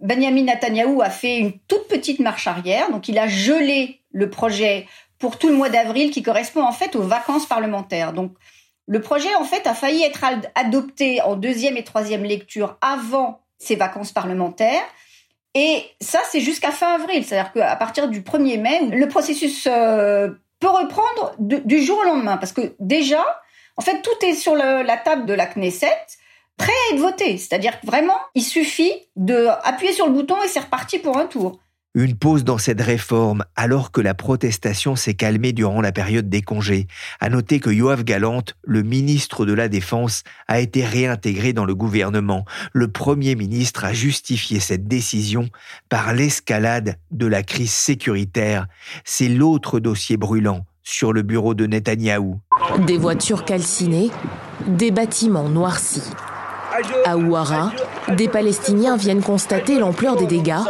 Benjamin 0.00 0.44
Netanyahou 0.44 1.00
a 1.02 1.10
fait 1.10 1.38
une 1.38 1.58
toute 1.68 1.86
petite 1.88 2.18
marche 2.18 2.46
arrière, 2.46 2.90
donc 2.90 3.08
il 3.08 3.18
a 3.18 3.28
gelé 3.28 4.00
le 4.10 4.30
projet 4.30 4.86
pour 5.18 5.38
tout 5.38 5.48
le 5.48 5.54
mois 5.54 5.68
d'avril 5.68 6.10
qui 6.10 6.22
correspond 6.22 6.62
en 6.62 6.72
fait 6.72 6.96
aux 6.96 7.02
vacances 7.02 7.46
parlementaires. 7.46 8.12
Donc 8.12 8.32
le 8.86 9.00
projet 9.00 9.34
en 9.36 9.44
fait 9.44 9.66
a 9.66 9.74
failli 9.74 10.02
être 10.02 10.24
adopté 10.54 11.22
en 11.22 11.36
deuxième 11.36 11.76
et 11.76 11.84
troisième 11.84 12.24
lecture 12.24 12.76
avant 12.80 13.40
ces 13.58 13.76
vacances 13.76 14.12
parlementaires. 14.12 14.82
Et 15.54 15.84
ça, 16.00 16.18
c'est 16.30 16.40
jusqu'à 16.40 16.70
fin 16.70 16.94
avril. 16.94 17.24
C'est-à-dire 17.24 17.52
qu'à 17.52 17.76
partir 17.76 18.08
du 18.08 18.22
1er 18.22 18.60
mai, 18.60 18.80
le 18.90 19.06
processus 19.06 19.68
euh, 19.70 20.30
peut 20.58 20.68
reprendre 20.68 21.34
du 21.38 21.82
jour 21.82 21.98
au 21.98 22.04
lendemain. 22.04 22.38
Parce 22.38 22.52
que 22.52 22.74
déjà, 22.80 23.22
en 23.76 23.82
fait, 23.82 24.00
tout 24.02 24.26
est 24.26 24.34
sur 24.34 24.56
la 24.56 24.96
table 24.96 25.26
de 25.26 25.34
la 25.34 25.46
Knesset 25.46 26.06
prêt 26.56 26.72
à 26.90 26.94
être 26.94 27.00
voté. 27.00 27.36
C'est-à-dire 27.38 27.80
que 27.80 27.86
vraiment, 27.86 28.18
il 28.34 28.42
suffit 28.42 28.92
de 29.16 29.46
appuyer 29.64 29.92
sur 29.92 30.06
le 30.06 30.12
bouton 30.12 30.36
et 30.44 30.48
c'est 30.48 30.60
reparti 30.60 30.98
pour 30.98 31.18
un 31.18 31.26
tour. 31.26 31.58
Une 31.94 32.16
pause 32.16 32.42
dans 32.42 32.56
cette 32.56 32.80
réforme 32.80 33.44
alors 33.54 33.92
que 33.92 34.00
la 34.00 34.14
protestation 34.14 34.96
s'est 34.96 35.12
calmée 35.12 35.52
durant 35.52 35.82
la 35.82 35.92
période 35.92 36.30
des 36.30 36.40
congés. 36.40 36.86
À 37.20 37.28
noter 37.28 37.60
que 37.60 37.68
Yoav 37.68 38.02
Galante, 38.02 38.56
le 38.62 38.82
ministre 38.82 39.44
de 39.44 39.52
la 39.52 39.68
Défense, 39.68 40.22
a 40.48 40.60
été 40.60 40.86
réintégré 40.86 41.52
dans 41.52 41.66
le 41.66 41.74
gouvernement. 41.74 42.46
Le 42.72 42.88
Premier 42.88 43.34
ministre 43.34 43.84
a 43.84 43.92
justifié 43.92 44.58
cette 44.58 44.88
décision 44.88 45.50
par 45.90 46.14
l'escalade 46.14 46.96
de 47.10 47.26
la 47.26 47.42
crise 47.42 47.72
sécuritaire. 47.72 48.68
C'est 49.04 49.28
l'autre 49.28 49.78
dossier 49.78 50.16
brûlant 50.16 50.64
sur 50.82 51.12
le 51.12 51.20
bureau 51.20 51.52
de 51.52 51.66
Netanyahou. 51.66 52.40
Des 52.86 52.96
voitures 52.96 53.44
calcinées, 53.44 54.10
des 54.66 54.90
bâtiments 54.90 55.50
noircis. 55.50 56.10
À 57.04 57.16
Ouara, 57.16 57.72
des 58.16 58.28
Palestiniens 58.28 58.96
viennent 58.96 59.22
constater 59.22 59.78
l'ampleur 59.78 60.16
des 60.16 60.26
dégâts 60.26 60.62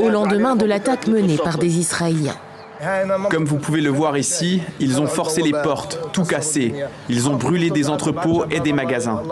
au 0.00 0.08
lendemain 0.08 0.56
de 0.56 0.64
l'attaque 0.64 1.06
menée 1.06 1.38
par 1.38 1.58
des 1.58 1.78
Israéliens. 1.78 2.36
Comme 3.30 3.44
vous 3.44 3.58
pouvez 3.58 3.80
le 3.80 3.90
voir 3.90 4.16
ici, 4.16 4.62
ils 4.78 5.00
ont 5.00 5.06
forcé 5.06 5.42
les 5.42 5.52
portes, 5.52 5.98
tout 6.12 6.24
cassé. 6.24 6.74
Ils 7.08 7.28
ont 7.28 7.36
brûlé 7.36 7.70
des 7.70 7.90
entrepôts 7.90 8.44
et 8.50 8.60
des 8.60 8.72
magasins. 8.72 9.22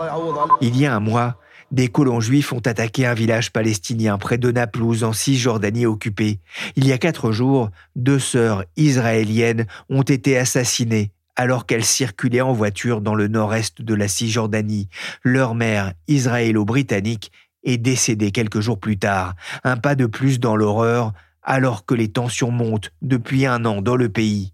Il 0.61 0.77
y 0.77 0.85
a 0.85 0.95
un 0.95 0.99
mois, 0.99 1.35
des 1.71 1.87
colons 1.87 2.19
juifs 2.19 2.53
ont 2.53 2.59
attaqué 2.59 3.05
un 3.05 3.13
village 3.13 3.51
palestinien 3.51 4.17
près 4.17 4.37
de 4.37 4.51
Naplouse 4.51 5.03
en 5.03 5.13
Cisjordanie 5.13 5.85
occupée. 5.85 6.39
Il 6.75 6.87
y 6.87 6.91
a 6.91 6.97
quatre 6.97 7.31
jours, 7.31 7.69
deux 7.95 8.19
sœurs 8.19 8.63
israéliennes 8.75 9.65
ont 9.89 10.03
été 10.03 10.37
assassinées 10.37 11.11
alors 11.39 11.65
qu'elles 11.65 11.85
circulaient 11.85 12.41
en 12.41 12.51
voiture 12.51 12.99
dans 12.99 13.15
le 13.15 13.29
nord-est 13.29 13.81
de 13.81 13.93
la 13.93 14.09
Cisjordanie. 14.09 14.89
Leur 15.23 15.55
mère, 15.55 15.93
israélo-britannique, 16.09 17.31
est 17.63 17.77
décédée 17.77 18.31
quelques 18.31 18.59
jours 18.59 18.77
plus 18.77 18.97
tard. 18.97 19.35
Un 19.63 19.77
pas 19.77 19.95
de 19.95 20.05
plus 20.05 20.41
dans 20.41 20.57
l'horreur, 20.57 21.13
alors 21.41 21.85
que 21.85 21.93
les 21.95 22.11
tensions 22.11 22.51
montent 22.51 22.91
depuis 23.01 23.45
un 23.45 23.63
an 23.63 23.81
dans 23.81 23.95
le 23.95 24.09
pays. 24.09 24.51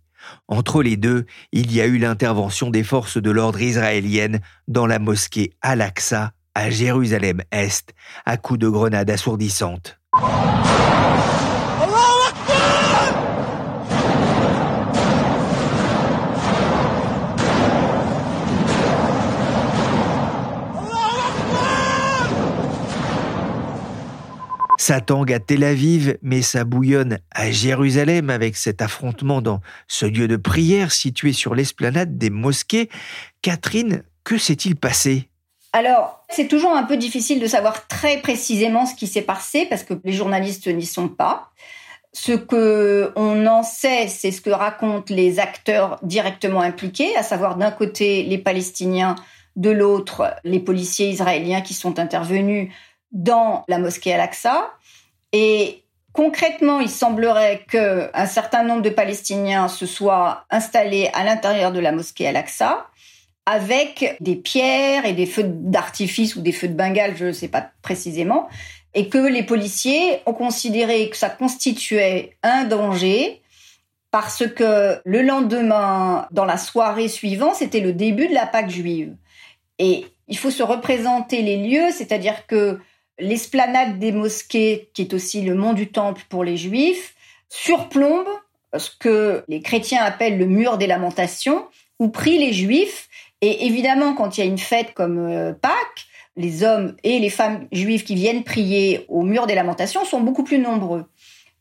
Entre 0.47 0.83
les 0.83 0.95
deux, 0.95 1.25
il 1.51 1.73
y 1.73 1.81
a 1.81 1.87
eu 1.87 1.97
l'intervention 1.97 2.69
des 2.69 2.83
forces 2.83 3.17
de 3.17 3.31
l'ordre 3.31 3.61
israéliennes 3.61 4.41
dans 4.67 4.85
la 4.85 4.99
mosquée 4.99 5.53
Al-Aqsa 5.63 6.33
à 6.53 6.69
Jérusalem-Est, 6.69 7.95
à 8.27 8.37
coups 8.37 8.59
de 8.59 8.69
grenades 8.69 9.09
assourdissantes. 9.09 9.99
Ça 24.87 25.01
tangue 25.01 25.33
à 25.33 25.39
Tel 25.39 25.63
Aviv, 25.63 26.19
mais 26.21 26.43
ça 26.43 26.63
bouillonne 26.63 27.17
à 27.31 27.49
Jérusalem 27.49 28.29
avec 28.29 28.55
cet 28.55 28.83
affrontement 28.83 29.41
dans 29.41 29.59
ce 29.87 30.05
lieu 30.05 30.27
de 30.27 30.35
prière 30.35 30.91
situé 30.91 31.33
sur 31.33 31.55
l'esplanade 31.55 32.19
des 32.19 32.29
mosquées. 32.29 32.89
Catherine, 33.41 34.03
que 34.23 34.37
s'est-il 34.37 34.75
passé? 34.75 35.27
Alors, 35.73 36.23
c'est 36.29 36.47
toujours 36.47 36.73
un 36.73 36.83
peu 36.83 36.97
difficile 36.97 37.39
de 37.39 37.47
savoir 37.47 37.87
très 37.87 38.21
précisément 38.21 38.85
ce 38.85 38.93
qui 38.93 39.07
s'est 39.07 39.23
passé 39.23 39.65
parce 39.67 39.81
que 39.81 39.95
les 40.03 40.13
journalistes 40.13 40.67
n'y 40.67 40.85
sont 40.85 41.09
pas. 41.09 41.49
Ce 42.13 42.33
que 42.33 43.11
on 43.15 43.43
en 43.47 43.63
sait, 43.63 44.07
c'est 44.07 44.29
ce 44.29 44.39
que 44.39 44.51
racontent 44.51 45.11
les 45.11 45.39
acteurs 45.39 45.97
directement 46.03 46.61
impliqués, 46.61 47.15
à 47.17 47.23
savoir 47.23 47.55
d'un 47.55 47.71
côté 47.71 48.21
les 48.21 48.37
Palestiniens, 48.37 49.15
de 49.55 49.71
l'autre 49.71 50.35
les 50.43 50.59
policiers 50.59 51.09
israéliens 51.09 51.61
qui 51.61 51.73
sont 51.73 51.97
intervenus 51.97 52.69
dans 53.11 53.63
la 53.67 53.77
mosquée 53.77 54.13
Al-Aqsa. 54.13 54.71
Et 55.31 55.83
concrètement, 56.13 56.79
il 56.79 56.89
semblerait 56.89 57.65
qu'un 57.69 58.25
certain 58.25 58.63
nombre 58.63 58.81
de 58.81 58.89
Palestiniens 58.89 59.67
se 59.67 59.85
soient 59.85 60.45
installés 60.49 61.09
à 61.13 61.23
l'intérieur 61.23 61.71
de 61.71 61.79
la 61.79 61.91
mosquée 61.91 62.27
Al-Aqsa 62.27 62.87
avec 63.45 64.17
des 64.21 64.35
pierres 64.35 65.05
et 65.05 65.13
des 65.13 65.27
feux 65.27 65.45
d'artifice 65.45 66.35
ou 66.35 66.41
des 66.41 66.51
feux 66.51 66.67
de 66.67 66.73
Bengale, 66.73 67.15
je 67.15 67.25
ne 67.25 67.31
sais 67.31 67.47
pas 67.47 67.69
précisément, 67.81 68.49
et 68.95 69.07
que 69.07 69.17
les 69.17 69.43
policiers 69.43 70.21
ont 70.25 70.33
considéré 70.33 71.09
que 71.09 71.17
ça 71.17 71.29
constituait 71.29 72.37
un 72.41 72.63
danger 72.63 73.41
parce 74.09 74.47
que 74.47 75.01
le 75.03 75.21
lendemain, 75.21 76.27
dans 76.31 76.45
la 76.45 76.57
soirée 76.57 77.09
suivante, 77.09 77.55
c'était 77.55 77.81
le 77.81 77.91
début 77.91 78.29
de 78.29 78.33
la 78.33 78.47
Pâque 78.47 78.69
juive. 78.69 79.13
Et 79.77 80.05
il 80.29 80.37
faut 80.37 80.51
se 80.51 80.63
représenter 80.63 81.41
les 81.41 81.57
lieux, 81.57 81.91
c'est-à-dire 81.91 82.47
que 82.47 82.79
l'esplanade 83.19 83.99
des 83.99 84.11
mosquées, 84.11 84.89
qui 84.93 85.03
est 85.03 85.13
aussi 85.13 85.41
le 85.41 85.55
mont 85.55 85.73
du 85.73 85.87
temple 85.87 86.23
pour 86.29 86.43
les 86.43 86.57
juifs, 86.57 87.15
surplombe 87.49 88.27
ce 88.77 88.89
que 88.99 89.43
les 89.47 89.61
chrétiens 89.61 90.03
appellent 90.03 90.37
le 90.37 90.45
mur 90.45 90.77
des 90.77 90.87
lamentations, 90.87 91.65
où 91.99 92.09
prient 92.09 92.39
les 92.39 92.53
juifs. 92.53 93.07
Et 93.41 93.65
évidemment, 93.67 94.13
quand 94.13 94.37
il 94.37 94.41
y 94.41 94.43
a 94.43 94.47
une 94.47 94.57
fête 94.57 94.93
comme 94.93 95.19
euh, 95.19 95.53
Pâques, 95.53 96.07
les 96.37 96.63
hommes 96.63 96.95
et 97.03 97.19
les 97.19 97.29
femmes 97.29 97.67
juives 97.71 98.03
qui 98.03 98.15
viennent 98.15 98.43
prier 98.43 99.05
au 99.07 99.21
mur 99.21 99.47
des 99.47 99.55
lamentations 99.55 100.03
sont 100.03 100.19
beaucoup 100.19 100.43
plus 100.43 100.59
nombreux. 100.59 101.05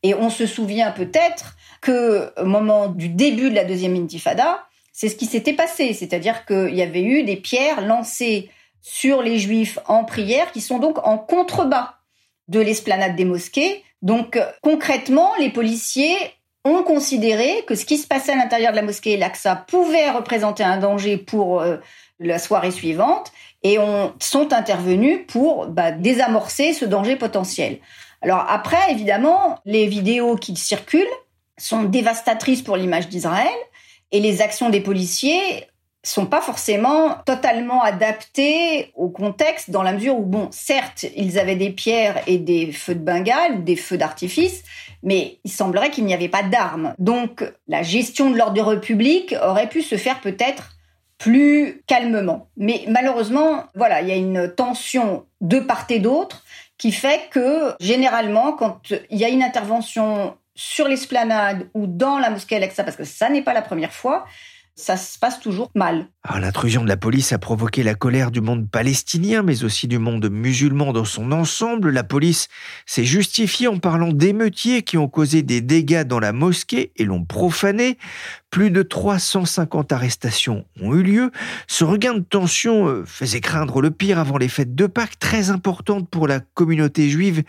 Et 0.03 0.13
on 0.13 0.29
se 0.29 0.45
souvient 0.45 0.91
peut-être 0.91 1.55
que 1.81 2.31
au 2.39 2.45
moment 2.45 2.87
du 2.87 3.09
début 3.09 3.49
de 3.49 3.55
la 3.55 3.63
deuxième 3.63 3.95
intifada, 3.95 4.67
c'est 4.91 5.09
ce 5.09 5.15
qui 5.15 5.25
s'était 5.25 5.53
passé, 5.53 5.93
c'est-à-dire 5.93 6.45
qu'il 6.45 6.75
y 6.75 6.81
avait 6.81 7.03
eu 7.03 7.23
des 7.23 7.35
pierres 7.35 7.81
lancées 7.81 8.49
sur 8.87 9.23
les 9.23 9.39
juifs 9.39 9.79
en 9.87 10.03
prière 10.03 10.51
qui 10.51 10.61
sont 10.61 10.77
donc 10.77 10.99
en 11.07 11.17
contrebas 11.17 11.95
de 12.47 12.59
l'esplanade 12.59 13.15
des 13.15 13.25
mosquées. 13.25 13.83
Donc 14.03 14.39
concrètement, 14.61 15.31
les 15.39 15.49
policiers 15.49 16.15
ont 16.63 16.83
considéré 16.83 17.65
que 17.65 17.73
ce 17.73 17.83
qui 17.83 17.97
se 17.97 18.05
passait 18.05 18.33
à 18.33 18.35
l'intérieur 18.35 18.73
de 18.73 18.75
la 18.75 18.83
mosquée 18.83 19.15
Al-Aqsa 19.15 19.55
pouvait 19.67 20.11
représenter 20.11 20.63
un 20.63 20.77
danger 20.77 21.17
pour 21.17 21.61
euh, 21.61 21.77
la 22.19 22.37
soirée 22.37 22.69
suivante 22.69 23.31
et 23.63 23.79
ont, 23.79 24.13
sont 24.19 24.53
intervenus 24.53 25.21
pour 25.27 25.65
bah, 25.65 25.91
désamorcer 25.91 26.73
ce 26.73 26.85
danger 26.85 27.15
potentiel. 27.15 27.79
Alors 28.21 28.45
après, 28.47 28.91
évidemment, 28.91 29.57
les 29.65 29.87
vidéos 29.87 30.35
qui 30.35 30.55
circulent 30.55 31.07
sont 31.57 31.83
dévastatrices 31.83 32.61
pour 32.61 32.77
l'image 32.77 33.09
d'Israël 33.09 33.57
et 34.11 34.19
les 34.19 34.43
actions 34.43 34.69
des 34.69 34.81
policiers 34.81 35.65
sont 36.07 36.25
pas 36.25 36.41
forcément 36.41 37.15
totalement 37.25 37.81
adaptés 37.81 38.91
au 38.95 39.09
contexte 39.09 39.71
dans 39.71 39.83
la 39.83 39.93
mesure 39.93 40.17
où, 40.17 40.23
bon, 40.23 40.49
certes, 40.51 41.05
ils 41.15 41.39
avaient 41.39 41.55
des 41.55 41.71
pierres 41.71 42.21
et 42.27 42.37
des 42.37 42.71
feux 42.71 42.95
de 42.95 42.99
Bengale 42.99 43.63
des 43.63 43.75
feux 43.75 43.97
d'artifice, 43.97 44.63
mais 45.03 45.39
il 45.43 45.51
semblerait 45.51 45.89
qu'il 45.89 46.05
n'y 46.05 46.13
avait 46.13 46.29
pas 46.29 46.43
d'armes. 46.43 46.93
Donc, 46.99 47.43
la 47.67 47.83
gestion 47.83 48.29
de 48.29 48.37
l'ordre 48.37 48.75
public 48.75 49.35
aurait 49.41 49.69
pu 49.69 49.81
se 49.81 49.95
faire 49.95 50.19
peut-être 50.21 50.75
plus 51.17 51.83
calmement. 51.87 52.49
Mais 52.57 52.83
malheureusement, 52.87 53.63
voilà, 53.75 54.01
il 54.01 54.07
y 54.07 54.11
a 54.11 54.15
une 54.15 54.53
tension 54.53 55.25
de 55.41 55.59
part 55.59 55.85
et 55.89 55.99
d'autre 55.99 56.43
qui 56.77 56.91
fait 56.91 57.29
que, 57.31 57.73
généralement, 57.79 58.53
quand 58.53 58.79
il 59.09 59.17
y 59.17 59.23
a 59.23 59.29
une 59.29 59.43
intervention 59.43 60.35
sur 60.55 60.87
l'esplanade 60.87 61.69
ou 61.73 61.87
dans 61.87 62.17
la 62.17 62.29
mosquée 62.29 62.57
Alexa, 62.57 62.83
parce 62.83 62.97
que 62.97 63.03
ça 63.03 63.29
n'est 63.29 63.41
pas 63.41 63.53
la 63.53 63.61
première 63.61 63.93
fois, 63.93 64.25
ça 64.77 64.97
se 64.97 65.17
passe 65.17 65.39
toujours 65.39 65.71
mal. 65.73 66.07
l'intrusion 66.37 66.83
de 66.83 66.89
la 66.89 66.97
police 66.97 67.31
a 67.31 67.37
provoqué 67.37 67.81
la 67.81 67.95
colère 67.95 68.29
du 68.29 68.41
monde 68.41 68.69
palestinien, 68.69 69.41
mais 69.41 69.63
aussi 69.63 69.87
du 69.87 69.99
monde 69.99 70.29
musulman 70.29 70.91
dans 70.91 71.05
son 71.05 71.31
ensemble. 71.31 71.91
La 71.91 72.03
police 72.03 72.49
s'est 72.85 73.05
justifiée 73.05 73.69
en 73.69 73.79
parlant 73.79 74.11
d'émeutiers 74.11 74.81
qui 74.81 74.97
ont 74.97 75.07
causé 75.07 75.43
des 75.43 75.61
dégâts 75.61 76.03
dans 76.03 76.19
la 76.19 76.33
mosquée 76.33 76.91
et 76.97 77.05
l'ont 77.05 77.23
profané. 77.23 77.97
Plus 78.51 78.69
de 78.69 78.83
350 78.83 79.93
arrestations 79.93 80.65
ont 80.81 80.93
eu 80.93 81.03
lieu. 81.03 81.31
Ce 81.67 81.85
regain 81.85 82.13
de 82.13 82.19
tension 82.19 82.87
euh, 82.87 83.05
faisait 83.05 83.41
craindre 83.41 83.81
le 83.81 83.91
pire 83.91 84.19
avant 84.19 84.37
les 84.37 84.49
fêtes 84.49 84.75
de 84.75 84.87
Pâques, 84.87 85.19
très 85.19 85.51
importantes 85.51 86.09
pour 86.09 86.27
la 86.27 86.41
communauté 86.41 87.09
juive, 87.09 87.43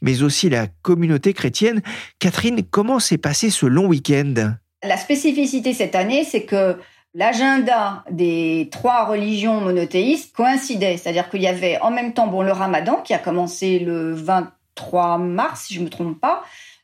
mais 0.00 0.22
aussi 0.22 0.50
la 0.50 0.66
communauté 0.82 1.32
chrétienne. 1.32 1.80
Catherine, 2.18 2.62
comment 2.68 2.98
s'est 2.98 3.18
passé 3.18 3.50
ce 3.50 3.66
long 3.66 3.86
week-end? 3.86 4.54
La 4.82 4.96
spécificité 4.96 5.74
cette 5.74 5.94
année, 5.94 6.24
c'est 6.24 6.44
que 6.44 6.78
l'agenda 7.14 8.04
des 8.10 8.68
trois 8.70 9.04
religions 9.04 9.60
monothéistes 9.60 10.34
coïncidait. 10.34 10.96
C'est-à-dire 10.96 11.28
qu'il 11.30 11.42
y 11.42 11.48
avait 11.48 11.78
en 11.80 11.90
même 11.90 12.12
temps 12.12 12.26
bon, 12.26 12.42
le 12.42 12.52
ramadan 12.52 12.96
qui 13.02 13.14
a 13.14 13.18
commencé 13.18 13.78
le 13.78 14.14
23 14.14 15.18
mars, 15.18 15.66
si 15.66 15.74
je 15.74 15.80
ne 15.80 15.84
me 15.84 15.90
trompe 15.90 16.20
pas, 16.20 16.42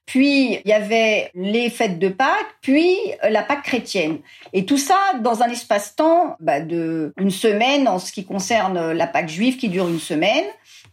puis 0.09 0.55
il 0.65 0.69
y 0.69 0.73
avait 0.73 1.31
les 1.35 1.69
fêtes 1.69 1.99
de 1.99 2.09
Pâques, 2.09 2.57
puis 2.63 2.97
la 3.29 3.43
Pâque 3.43 3.63
chrétienne. 3.63 4.21
Et 4.55 4.65
tout 4.65 4.79
ça 4.79 4.97
dans 5.21 5.43
un 5.43 5.51
espace-temps 5.51 6.37
bah, 6.41 6.61
de 6.61 7.13
une 7.19 7.31
semaine 7.31 7.87
en 7.87 7.99
ce 7.99 8.11
qui 8.11 8.25
concerne 8.25 8.93
la 8.93 9.07
Pâque 9.07 9.29
juive 9.29 9.59
qui 9.59 9.69
dure 9.69 9.87
une 9.87 10.01
semaine. 10.01 10.47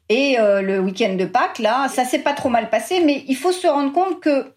Et 0.09 0.37
euh, 0.37 0.61
le 0.61 0.79
week-end 0.79 1.15
de 1.15 1.25
Pâques, 1.25 1.59
là, 1.59 1.87
ça 1.87 2.03
s'est 2.03 2.19
pas 2.19 2.33
trop 2.33 2.49
mal 2.49 2.69
passé, 2.69 3.01
mais 3.05 3.23
il 3.27 3.37
faut 3.37 3.53
se 3.53 3.67
rendre 3.67 3.93
compte 3.93 4.19
que 4.19 4.53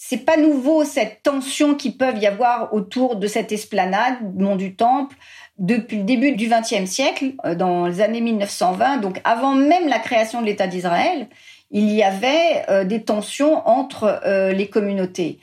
c'est 0.00 0.24
pas 0.24 0.36
nouveau 0.36 0.84
cette 0.84 1.24
tension 1.24 1.74
qui 1.74 1.90
peuvent 1.90 2.18
y 2.18 2.26
avoir 2.28 2.72
autour 2.72 3.16
de 3.16 3.26
cette 3.26 3.50
esplanade, 3.50 4.14
Mont 4.36 4.54
du 4.54 4.76
Temple, 4.76 5.16
depuis 5.58 5.96
le 5.96 6.04
début 6.04 6.36
du 6.36 6.48
XXe 6.48 6.88
siècle, 6.88 7.32
euh, 7.44 7.56
dans 7.56 7.88
les 7.88 8.00
années 8.00 8.20
1920, 8.20 8.98
donc 8.98 9.20
avant 9.24 9.56
même 9.56 9.88
la 9.88 9.98
création 9.98 10.40
de 10.40 10.46
l'État 10.46 10.68
d'Israël, 10.68 11.26
il 11.72 11.90
y 11.90 12.04
avait 12.04 12.64
euh, 12.68 12.84
des 12.84 13.02
tensions 13.02 13.68
entre 13.68 14.20
euh, 14.24 14.52
les 14.52 14.68
communautés. 14.68 15.40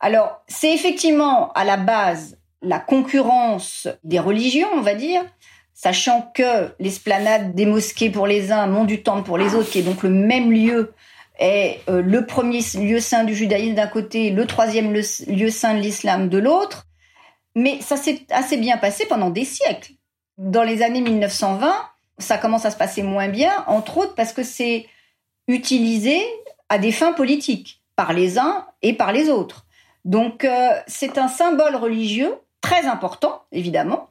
Alors, 0.00 0.42
c'est 0.48 0.72
effectivement 0.72 1.52
à 1.52 1.64
la 1.64 1.76
base 1.76 2.38
la 2.62 2.78
concurrence 2.78 3.88
des 4.04 4.18
religions, 4.18 4.68
on 4.74 4.80
va 4.80 4.94
dire, 4.94 5.22
sachant 5.74 6.32
que 6.34 6.72
l'esplanade 6.78 7.54
des 7.54 7.66
mosquées 7.66 8.08
pour 8.08 8.26
les 8.26 8.52
uns, 8.52 8.66
Mont 8.68 8.84
du 8.84 9.02
Temple 9.02 9.24
pour 9.24 9.36
les 9.36 9.54
autres, 9.54 9.68
qui 9.68 9.80
est 9.80 9.82
donc 9.82 10.02
le 10.02 10.08
même 10.08 10.50
lieu, 10.50 10.94
est 11.42 11.80
euh, 11.88 12.02
le 12.02 12.26
premier 12.26 12.60
lieu 12.74 13.00
saint 13.00 13.24
du 13.24 13.34
judaïsme 13.34 13.74
d'un 13.74 13.86
côté, 13.86 14.30
le 14.30 14.46
troisième 14.46 14.92
lieu 14.92 15.50
saint 15.50 15.74
de 15.74 15.80
l'islam 15.80 16.28
de 16.28 16.38
l'autre. 16.38 16.86
Mais 17.54 17.80
ça 17.80 17.96
s'est 17.96 18.22
assez 18.30 18.56
bien 18.56 18.78
passé 18.78 19.06
pendant 19.06 19.30
des 19.30 19.44
siècles. 19.44 19.92
Dans 20.38 20.62
les 20.62 20.82
années 20.82 21.02
1920, 21.02 21.74
ça 22.18 22.38
commence 22.38 22.64
à 22.64 22.70
se 22.70 22.76
passer 22.76 23.02
moins 23.02 23.28
bien, 23.28 23.64
entre 23.66 23.98
autres 23.98 24.14
parce 24.14 24.32
que 24.32 24.42
c'est 24.42 24.86
utilisé 25.48 26.18
à 26.68 26.78
des 26.78 26.92
fins 26.92 27.12
politiques, 27.12 27.82
par 27.96 28.12
les 28.12 28.38
uns 28.38 28.66
et 28.80 28.94
par 28.94 29.12
les 29.12 29.28
autres. 29.28 29.66
Donc 30.04 30.44
euh, 30.44 30.70
c'est 30.86 31.18
un 31.18 31.28
symbole 31.28 31.76
religieux 31.76 32.34
très 32.60 32.86
important, 32.86 33.42
évidemment, 33.52 34.08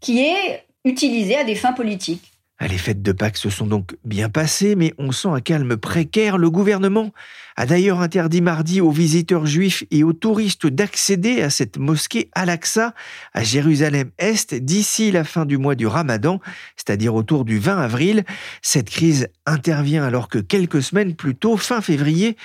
qui 0.00 0.20
est 0.20 0.66
utilisé 0.84 1.36
à 1.36 1.44
des 1.44 1.54
fins 1.54 1.72
politiques. 1.72 2.31
Ah, 2.64 2.68
les 2.68 2.78
fêtes 2.78 3.02
de 3.02 3.10
Pâques 3.10 3.38
se 3.38 3.50
sont 3.50 3.66
donc 3.66 3.96
bien 4.04 4.28
passées, 4.28 4.76
mais 4.76 4.94
on 4.96 5.10
sent 5.10 5.26
un 5.26 5.40
calme 5.40 5.76
précaire. 5.76 6.38
Le 6.38 6.48
gouvernement 6.48 7.10
a 7.56 7.66
d'ailleurs 7.66 8.00
interdit 8.00 8.40
mardi 8.40 8.80
aux 8.80 8.92
visiteurs 8.92 9.46
juifs 9.46 9.82
et 9.90 10.04
aux 10.04 10.12
touristes 10.12 10.68
d'accéder 10.68 11.42
à 11.42 11.50
cette 11.50 11.76
mosquée 11.76 12.30
Al-Aqsa 12.36 12.94
à 13.32 13.42
Jérusalem-Est 13.42 14.54
d'ici 14.54 15.10
la 15.10 15.24
fin 15.24 15.44
du 15.44 15.58
mois 15.58 15.74
du 15.74 15.88
Ramadan, 15.88 16.38
c'est-à-dire 16.76 17.16
autour 17.16 17.44
du 17.44 17.58
20 17.58 17.78
avril. 17.78 18.24
Cette 18.62 18.90
crise 18.90 19.26
intervient 19.44 20.04
alors 20.04 20.28
que 20.28 20.38
quelques 20.38 20.84
semaines 20.84 21.16
plus 21.16 21.34
tôt, 21.34 21.56
fin 21.56 21.80
février, 21.80 22.36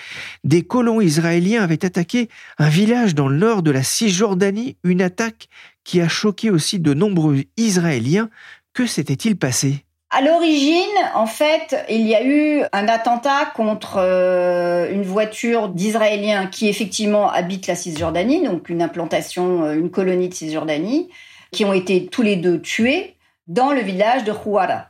des 0.43 0.63
colons 0.63 0.99
israéliens 0.99 1.61
avaient 1.61 1.85
attaqué 1.85 2.27
un 2.57 2.69
village 2.69 3.13
dans 3.13 3.27
le 3.27 3.37
nord 3.37 3.61
de 3.61 3.69
la 3.69 3.83
Cisjordanie, 3.83 4.77
une 4.83 5.03
attaque 5.03 5.47
qui 5.83 6.01
a 6.01 6.07
choqué 6.07 6.49
aussi 6.49 6.79
de 6.79 6.95
nombreux 6.95 7.43
Israéliens. 7.55 8.31
Que 8.73 8.87
s'était-il 8.87 9.37
passé? 9.37 9.83
À 10.09 10.21
l'origine, 10.21 10.83
en 11.15 11.25
fait, 11.25 11.75
il 11.89 12.07
y 12.07 12.15
a 12.15 12.23
eu 12.23 12.63
un 12.71 12.87
attentat 12.87 13.51
contre 13.55 13.97
euh, 13.97 14.89
une 14.89 15.03
voiture 15.03 15.67
d'Israéliens 15.67 16.47
qui 16.47 16.69
effectivement 16.69 17.29
habitent 17.29 17.67
la 17.67 17.75
Cisjordanie, 17.75 18.43
donc 18.43 18.69
une 18.69 18.81
implantation, 18.81 19.65
euh, 19.65 19.73
une 19.73 19.91
colonie 19.91 20.29
de 20.29 20.33
Cisjordanie, 20.33 21.09
qui 21.51 21.65
ont 21.65 21.73
été 21.73 22.07
tous 22.07 22.21
les 22.21 22.37
deux 22.37 22.61
tués 22.61 23.15
dans 23.47 23.73
le 23.73 23.81
village 23.81 24.23
de 24.23 24.31
Huara. 24.31 24.89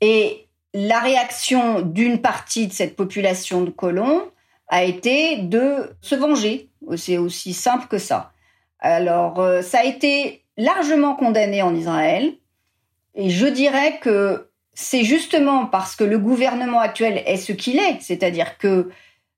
Et 0.00 0.46
la 0.72 0.98
réaction 0.98 1.82
d'une 1.82 2.22
partie 2.22 2.66
de 2.66 2.72
cette 2.72 2.96
population 2.96 3.62
de 3.62 3.70
colons 3.70 4.22
a 4.68 4.82
été 4.82 5.36
de 5.36 5.94
se 6.00 6.14
venger. 6.14 6.70
C'est 6.96 7.18
aussi 7.18 7.52
simple 7.52 7.86
que 7.86 7.98
ça. 7.98 8.32
Alors, 8.80 9.40
euh, 9.40 9.60
ça 9.60 9.80
a 9.80 9.84
été 9.84 10.42
largement 10.56 11.16
condamné 11.16 11.60
en 11.60 11.74
Israël. 11.74 12.32
Et 13.14 13.28
je 13.28 13.46
dirais 13.46 13.98
que 14.00 14.48
c'est 14.74 15.04
justement 15.04 15.66
parce 15.66 15.96
que 15.96 16.04
le 16.04 16.18
gouvernement 16.18 16.80
actuel 16.80 17.22
est 17.26 17.36
ce 17.36 17.52
qu'il 17.52 17.78
est, 17.78 17.98
c'est-à-dire 18.00 18.58
que 18.58 18.90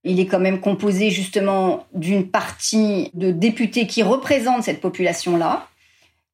il 0.06 0.20
est 0.20 0.26
quand 0.26 0.38
même 0.38 0.60
composé 0.60 1.10
justement 1.10 1.86
d'une 1.92 2.30
partie 2.30 3.10
de 3.14 3.32
députés 3.32 3.86
qui 3.88 4.04
représentent 4.04 4.62
cette 4.62 4.80
population-là 4.80 5.68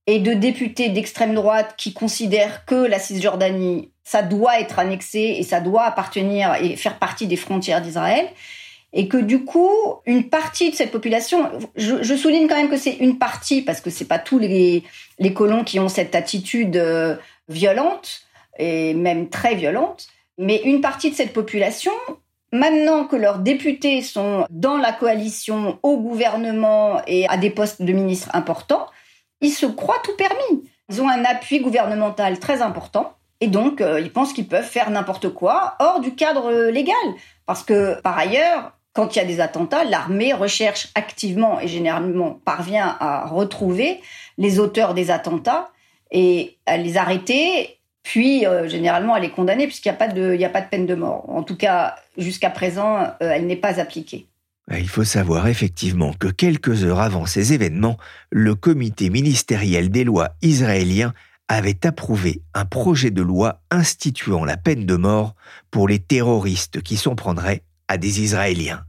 et 0.07 0.19
de 0.19 0.35
députés 0.35 0.91
d'extrême 0.91 1.35
droite 1.35 1.75
qui 1.77 1.95
considèrent 1.95 2.65
que 2.67 2.75
la 2.75 2.99
Cisjordanie, 2.99 3.91
ça 4.05 4.23
doit 4.23 4.61
être 4.61 4.79
annexé 4.79 5.37
et 5.39 5.43
ça 5.43 5.61
doit 5.61 5.85
appartenir 5.85 6.55
et 6.61 6.77
faire 6.77 6.99
partie 6.99 7.27
des 7.27 7.37
frontières 7.37 7.81
d'Israël. 7.81 8.29
Et 8.93 9.09
que 9.09 9.17
du 9.17 9.45
coup, 9.45 9.71
une 10.05 10.29
partie 10.29 10.71
de 10.71 10.75
cette 10.75 10.91
population, 10.91 11.51
je, 11.77 12.15
souligne 12.15 12.47
quand 12.47 12.57
même 12.57 12.69
que 12.69 12.77
c'est 12.77 12.97
une 12.97 13.19
partie 13.19 13.63
parce 13.63 13.81
que 13.81 13.89
c'est 13.89 14.05
pas 14.05 14.19
tous 14.19 14.39
les, 14.39 14.85
colons 15.35 15.65
qui 15.65 15.81
ont 15.81 15.89
cette 15.89 16.15
attitude 16.15 16.77
euh, 16.77 17.17
violente, 17.49 18.27
et 18.59 18.95
même 18.95 19.29
très 19.29 19.55
violente. 19.55 20.09
Mais 20.39 20.61
une 20.65 20.81
partie 20.81 21.11
de 21.11 21.15
cette 21.15 21.33
population, 21.33 21.93
maintenant 22.53 23.05
que 23.05 23.17
leurs 23.17 23.39
députés 23.39 24.03
sont 24.03 24.47
dans 24.51 24.77
la 24.77 24.93
coalition, 24.93 25.79
au 25.83 25.99
gouvernement 25.99 27.01
et 27.07 27.29
à 27.29 27.37
des 27.37 27.51
postes 27.51 27.83
de 27.83 27.93
ministres 27.93 28.31
importants, 28.33 28.87
ils 29.41 29.51
se 29.51 29.67
croient 29.67 30.03
tout 30.05 30.17
permis. 30.17 30.65
Ils 30.89 31.01
ont 31.03 31.09
un 31.09 31.25
appui 31.25 31.61
gouvernemental 31.61 32.39
très 32.39 32.63
important. 32.63 33.15
Et 33.41 33.49
donc, 33.49 33.81
euh, 33.81 33.99
ils 33.99 34.13
pensent 34.13 34.33
qu'ils 34.33 34.47
peuvent 34.47 34.65
faire 34.65 34.91
n'importe 34.91 35.29
quoi 35.31 35.75
hors 35.81 36.01
du 36.01 36.15
cadre 36.15 36.71
légal. 36.71 36.95
Parce 37.47 37.65
que, 37.65 38.01
par 38.01 38.17
ailleurs, 38.17 38.73
quand 38.93 39.15
il 39.15 39.19
y 39.19 39.23
a 39.23 39.25
des 39.25 39.41
attentats, 39.41 39.85
l'armée 39.85 40.33
recherche 40.33 40.89
activement 40.95 41.59
et 41.59 41.67
généralement 41.67 42.39
parvient 42.45 42.97
à 43.01 43.27
retrouver 43.27 44.01
les 44.39 44.61
auteurs 44.61 44.95
des 44.95 45.11
attentats 45.11 45.71
et 46.11 46.59
à 46.67 46.77
les 46.77 46.97
arrêter 46.99 47.81
puis, 48.03 48.47
euh, 48.47 48.69
généralement, 48.69 49.17
elle 49.17 49.25
est 49.25 49.31
condamnée 49.31 49.67
puisqu'il 49.67 49.89
n'y 49.89 49.95
a, 49.95 50.49
pas 50.49 50.61
de, 50.61 50.69
peine 50.69 50.87
de 50.87 50.95
mort. 50.95 51.25
En 51.29 51.43
tout 51.43 51.57
cas, 51.57 51.95
jusqu'à 52.19 52.51
présent, 52.51 52.99
euh, 52.99 53.07
elle 53.21 53.47
n'est 53.47 53.57
pas 53.57 53.81
appliquée. 53.81 54.27
Il 54.71 54.89
faut 54.89 55.05
savoir 55.05 55.49
effectivement 55.49 56.13
que 56.13 56.29
quelques 56.29 56.85
heures 56.85 57.01
avant 57.01 57.27
ces 57.27 57.53
événements, 57.53 57.97
le 58.31 58.55
comité 58.55 59.11
ministériel 59.11 59.91
des 59.91 60.05
lois 60.05 60.31
israélien 60.41 61.13
avait 61.49 61.85
approuvé 61.85 62.43
un 62.55 62.65
projet 62.65 63.11
de 63.11 63.23
loi 63.23 63.61
instituant 63.71 64.45
la 64.45 64.57
peine 64.57 64.87
de 64.87 64.97
mort 64.97 65.35
pour 65.71 65.89
les 65.89 65.99
terroristes 65.99 66.81
qui 66.81 66.97
s'en 66.97 67.15
prendraient 67.15 67.63
à 67.89 67.99
des 67.99 68.23
Israéliens. 68.23 68.85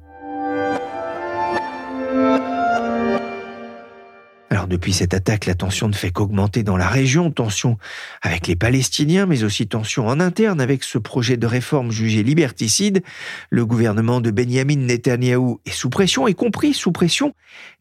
Alors 4.54 4.68
depuis 4.68 4.94
cette 4.94 5.16
attaque, 5.16 5.48
la 5.48 5.56
tension 5.56 5.88
ne 5.88 5.94
fait 5.94 6.12
qu'augmenter 6.12 6.62
dans 6.62 6.78
la 6.78 6.88
région, 6.88 7.32
tension 7.32 7.80
avec 8.22 8.46
les 8.46 8.56
Palestiniens, 8.56 9.26
mais 9.26 9.44
aussi 9.44 9.68
tension 9.68 10.06
en 10.06 10.20
interne 10.20 10.62
avec 10.62 10.84
ce 10.84 11.00
projet 11.00 11.38
de 11.38 11.48
réforme 11.48 11.90
jugé 11.90 12.22
liberticide. 12.22 13.02
Le 13.50 13.66
gouvernement 13.66 14.22
de 14.22 14.30
Benjamin 14.30 14.76
Netanyahou 14.76 15.60
est 15.66 15.72
sous 15.72 15.90
pression, 15.90 16.28
y 16.28 16.36
compris 16.36 16.76
sous 16.76 16.92
pression 16.92 17.34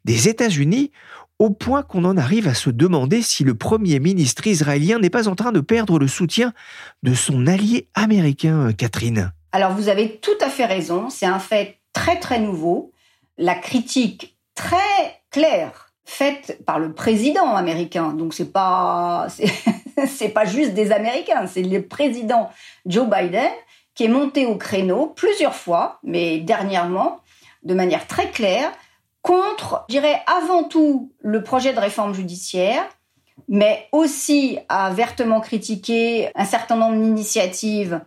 des 0.07 0.31
États-Unis, 0.31 0.93
au 1.38 1.50
point 1.50 1.83
qu'on 1.83 2.07
en 2.07 2.17
arrive 2.17 2.49
à 2.49 2.55
se 2.55 2.71
demander 2.71 3.21
si 3.21 3.45
le 3.45 3.52
Premier 3.52 4.00
ministre 4.00 4.47
israélien 4.47 4.99
n'est 4.99 5.11
pas 5.11 5.29
en 5.29 5.35
train 5.35 5.52
de 5.52 5.61
perdre 5.61 5.99
le 5.99 6.09
soutien 6.09 6.55
de 7.02 7.12
son 7.12 7.47
allié 7.47 7.88
américain, 7.93 8.73
Catherine. 8.73 9.35
Alors 9.52 9.73
vous 9.73 9.91
avez 9.91 10.21
tout 10.21 10.30
à 10.41 10.49
fait 10.49 10.65
raison, 10.65 11.11
c'est 11.11 11.26
un 11.26 11.39
fait 11.39 11.80
très 11.93 12.19
très 12.19 12.41
nouveau. 12.41 12.93
La 13.37 13.56
critique 13.56 14.39
très 14.54 15.21
claire 15.30 15.81
faite 16.04 16.58
par 16.67 16.78
le 16.78 16.93
président 16.93 17.54
américain. 17.54 18.12
Donc 18.12 18.34
c'est 18.34 18.52
pas 18.52 19.26
c'est 20.06 20.28
pas 20.28 20.45
juste 20.45 20.75
des 20.75 20.93
Américains, 20.93 21.47
c'est 21.47 21.62
le 21.62 21.82
président 21.86 22.50
Joe 22.86 23.06
Biden 23.06 23.50
qui 23.95 24.04
est 24.04 24.08
monté 24.08 24.47
au 24.47 24.56
créneau 24.56 25.12
plusieurs 25.15 25.54
fois, 25.54 25.99
mais 26.02 26.38
dernièrement 26.38 27.21
de 27.62 27.75
manière 27.75 28.06
très 28.06 28.30
claire 28.30 28.73
contre, 29.23 29.84
je 29.88 29.95
dirais 29.95 30.21
avant 30.26 30.65
tout 30.65 31.12
le 31.21 31.43
projet 31.43 31.73
de 31.73 31.78
réforme 31.78 32.12
judiciaire, 32.12 32.84
mais 33.49 33.88
aussi 33.93 34.58
a 34.69 34.91
vertement 34.91 35.41
critiqué 35.41 36.30
un 36.34 36.45
certain 36.45 36.76
nombre 36.76 36.97
d'initiatives 36.97 38.00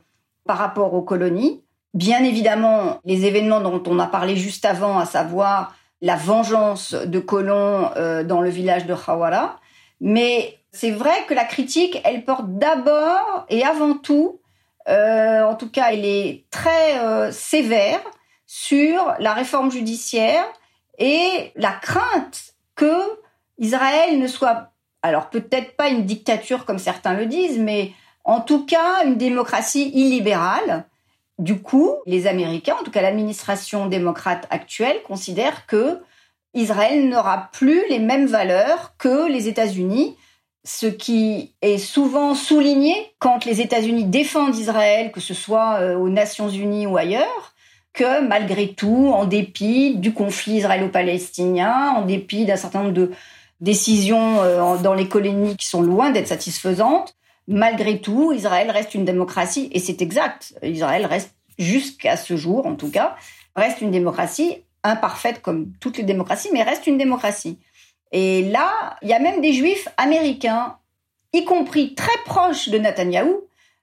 par 0.46 0.58
rapport 0.58 0.94
aux 0.94 1.02
colonies. 1.02 1.64
Bien 1.94 2.24
évidemment, 2.24 3.00
les 3.06 3.26
événements 3.26 3.62
dont 3.62 3.82
on 3.88 4.00
a 4.00 4.08
parlé 4.08 4.36
juste 4.36 4.66
avant, 4.66 5.00
à 5.00 5.06
savoir 5.06 5.74
la 6.02 6.16
vengeance 6.16 6.94
de 6.94 7.20
colons 7.20 7.92
euh, 7.96 8.24
dans 8.24 8.42
le 8.42 8.50
village 8.50 8.86
de 8.86 8.96
Khawara. 8.96 9.60
Mais 10.02 10.60
c'est 10.72 10.92
vrai 10.92 11.26
que 11.28 11.34
la 11.34 11.46
critique, 11.46 12.02
elle 12.04 12.26
porte 12.26 12.58
d'abord 12.58 13.46
et 13.50 13.64
avant 13.64 13.94
tout, 13.94 14.42
euh, 14.88 15.44
en 15.44 15.56
tout 15.56 15.70
cas, 15.70 15.92
elle 15.92 16.06
est 16.06 16.46
très 16.52 17.00
euh, 17.00 17.32
sévère 17.32 18.02
sur 18.46 19.14
la 19.20 19.34
réforme 19.34 19.72
judiciaire 19.72 20.46
et 20.98 21.52
la 21.56 21.72
crainte 21.72 22.54
que 22.76 23.20
Israël 23.58 24.20
ne 24.20 24.28
soit, 24.28 24.72
alors 25.02 25.30
peut-être 25.30 25.76
pas 25.76 25.88
une 25.88 26.06
dictature 26.06 26.66
comme 26.66 26.78
certains 26.78 27.14
le 27.14 27.26
disent, 27.26 27.58
mais 27.58 27.94
en 28.24 28.42
tout 28.42 28.66
cas 28.66 29.06
une 29.06 29.16
démocratie 29.16 29.90
illibérale 29.94 30.86
du 31.38 31.62
coup, 31.62 31.96
les 32.06 32.28
Américains, 32.28 32.76
en 32.80 32.84
tout 32.84 32.92
cas 32.92 33.02
l'administration 33.02 33.88
démocrate 33.88 34.48
actuelle, 34.50 35.02
considèrent 35.04 35.66
que 35.66 36.00
Israël 36.54 37.10
n'aura 37.10 37.50
plus 37.52 37.82
les 37.90 38.00
mêmes 38.00 38.28
valeurs 38.28 38.96
que 38.98 39.30
les 39.30 39.50
États-Unis, 39.50 40.16
ce 40.64 40.88
qui 40.88 41.54
est 41.62 41.78
souvent 41.78 42.34
souligné 42.34 42.94
quand 43.20 43.46
les 43.46 43.60
États-Unis 43.62 44.06
défendent 44.06 44.56
Israël, 44.56 45.12
que 45.12 45.20
ce 45.20 45.34
soit 45.34 45.80
euh, 45.80 45.96
aux 45.96 46.10
Nations 46.10 46.50
Unies 46.50 46.88
ou 46.88 46.98
ailleurs, 46.98 47.54
que 47.94 48.22
malgré 48.22 48.70
tout, 48.70 49.12
en 49.14 49.26
dépit 49.26 49.98
du 49.98 50.14
conflit 50.14 50.56
israélo-palestinien, 50.56 51.94
en 51.98 52.02
dépit 52.04 52.46
d'un 52.46 52.56
certain 52.56 52.84
nombre 52.84 52.94
de 52.94 53.12
décisions 53.60 54.42
euh, 54.42 54.78
dans 54.78 54.94
les 54.94 55.08
colonies 55.08 55.56
qui 55.58 55.68
sont 55.68 55.82
loin 55.82 56.10
d'être 56.12 56.28
satisfaisantes, 56.28 57.16
malgré 57.48 58.02
tout, 58.02 58.32
Israël 58.34 58.72
reste 58.72 58.96
une 58.96 59.06
démocratie, 59.06 59.70
et 59.72 59.80
c'est 59.80 60.02
exact. 60.02 60.58
Israël 60.64 61.06
reste, 61.06 61.36
jusqu'à 61.58 62.18
ce 62.18 62.36
jour 62.36 62.66
en 62.66 62.76
tout 62.76 62.92
cas, 62.92 63.16
reste 63.56 63.82
une 63.82 63.92
démocratie 63.92 64.64
imparfaite 64.84 65.42
comme 65.42 65.72
toutes 65.80 65.98
les 65.98 66.04
démocraties, 66.04 66.50
mais 66.54 66.64
reste 66.64 66.88
une 66.88 66.98
démocratie. 66.98 67.60
Et 68.12 68.44
là, 68.44 68.98
il 69.02 69.10
y 69.10 69.14
a 69.14 69.20
même 69.20 69.42
des 69.42 69.54
juifs 69.54 69.88
américains, 69.98 70.78
y 71.34 71.44
compris 71.44 71.96
très 71.96 72.18
proches 72.26 72.70
de 72.70 72.78
Netanyahou. 72.78 73.42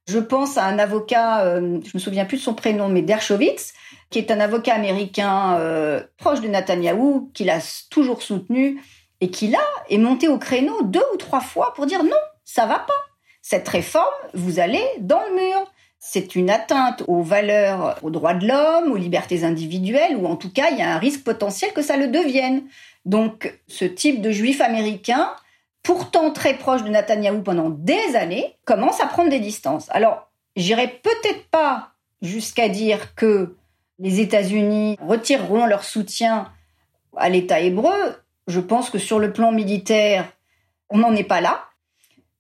Je 0.09 0.19
pense 0.19 0.59
à 0.59 0.65
un 0.65 0.79
avocat, 0.79 1.45
euh, 1.45 1.81
je 1.85 1.91
me 1.95 1.99
souviens 1.99 2.25
plus 2.25 2.39
de 2.39 2.43
son 2.43 2.55
prénom, 2.55 2.89
mais 2.89 3.03
Dershowitz, 3.03 3.73
qui 4.11 4.19
est 4.19 4.31
un 4.31 4.41
avocat 4.41 4.75
américain 4.75 5.57
euh, 5.59 6.03
proche 6.17 6.41
de 6.41 6.49
Netanyahou, 6.49 7.31
qu'il 7.35 7.51
a 7.51 7.59
toujours 7.91 8.23
soutenu 8.23 8.81
et 9.21 9.31
qui 9.31 9.49
là 9.49 9.61
est 9.89 9.99
monté 9.99 10.29
au 10.29 10.39
créneau 10.39 10.83
deux 10.83 11.05
ou 11.15 11.17
trois 11.17 11.41
fois 11.41 11.73
pour 11.75 11.87
dire 11.87 12.03
non, 12.03 12.11
ça 12.45 12.67
va 12.67 12.81
pas 12.81 13.12
cette 13.43 13.69
réforme, 13.69 14.07
vous 14.35 14.61
allez 14.61 14.85
dans 15.01 15.21
le 15.29 15.35
mur. 15.35 15.73
C'est 15.99 16.35
une 16.35 16.51
atteinte 16.51 17.05
aux 17.07 17.23
valeurs, 17.23 17.99
aux 18.03 18.11
droits 18.11 18.35
de 18.35 18.47
l'homme, 18.47 18.91
aux 18.91 18.97
libertés 18.97 19.45
individuelles, 19.45 20.17
ou 20.17 20.27
en 20.27 20.37
tout 20.37 20.53
cas, 20.53 20.71
il 20.71 20.79
y 20.79 20.83
a 20.83 20.95
un 20.95 20.99
risque 20.99 21.23
potentiel 21.23 21.73
que 21.73 21.83
ça 21.83 21.97
le 21.97 22.09
devienne. 22.09 22.63
Donc, 23.05 23.57
ce 23.69 23.85
type 23.85 24.21
de 24.21 24.31
juif 24.31 24.61
américain, 24.61 25.31
pourtant 25.83 26.31
très 26.33 26.55
proche 26.55 26.83
de 26.83 26.89
Netanyahou 26.89 27.43
pendant 27.43 27.71
des 27.71 28.17
années, 28.17 28.57
commence 28.65 29.01
à 29.01 29.07
prendre 29.07 29.31
des 29.31 29.41
distances. 29.41 29.87
Alors, 29.91 30.31
j'irai 30.57 30.89
peut-être 30.89 31.47
pas 31.51 31.91
jusqu'à 32.21 32.69
dire 32.69 33.15
que 33.15 33.57
les 33.99 34.21
États-Unis 34.21 34.97
retireront 35.01 35.67
leur 35.67 35.85
soutien 35.85 36.51
à 37.17 37.29
l'État 37.29 37.61
hébreu. 37.61 38.17
Je 38.47 38.61
pense 38.61 38.91
que 38.91 38.99
sur 38.99 39.19
le 39.19 39.33
plan 39.33 39.53
militaire, 39.53 40.33
on 40.91 40.99
n'en 40.99 41.15
est 41.15 41.25
pas 41.25 41.41
là. 41.41 41.65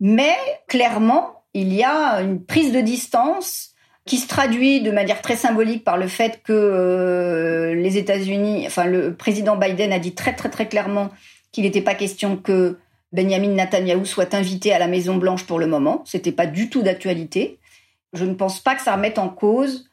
Mais 0.05 0.35
clairement, 0.67 1.45
il 1.55 1.73
y 1.73 1.85
a 1.85 2.21
une 2.23 2.45
prise 2.45 2.73
de 2.73 2.81
distance 2.81 3.71
qui 4.05 4.17
se 4.17 4.27
traduit 4.27 4.81
de 4.81 4.91
manière 4.91 5.23
très 5.23 5.37
symbolique 5.37 5.85
par 5.85 5.97
le 5.97 6.09
fait 6.09 6.43
que 6.43 6.53
euh, 6.53 7.73
les 7.77 7.99
États-Unis, 7.99 8.65
enfin 8.67 8.87
le 8.87 9.15
président 9.15 9.57
Biden 9.57 9.93
a 9.93 10.01
dit 10.01 10.13
très 10.13 10.35
très 10.35 10.51
très 10.51 10.67
clairement 10.67 11.11
qu'il 11.53 11.63
n'était 11.63 11.83
pas 11.83 11.95
question 11.95 12.37
que 12.37 12.79
Benjamin 13.13 13.51
Netanyahu 13.51 14.05
soit 14.05 14.35
invité 14.35 14.73
à 14.73 14.81
la 14.81 14.89
Maison 14.89 15.19
Blanche 15.19 15.47
pour 15.47 15.61
le 15.61 15.69
moment. 15.69 16.03
C'était 16.05 16.33
pas 16.33 16.47
du 16.47 16.69
tout 16.69 16.83
d'actualité. 16.83 17.61
Je 18.13 18.25
ne 18.25 18.35
pense 18.35 18.59
pas 18.59 18.75
que 18.75 18.83
ça 18.83 18.97
remette 18.97 19.21
en 19.21 19.29
cause 19.29 19.89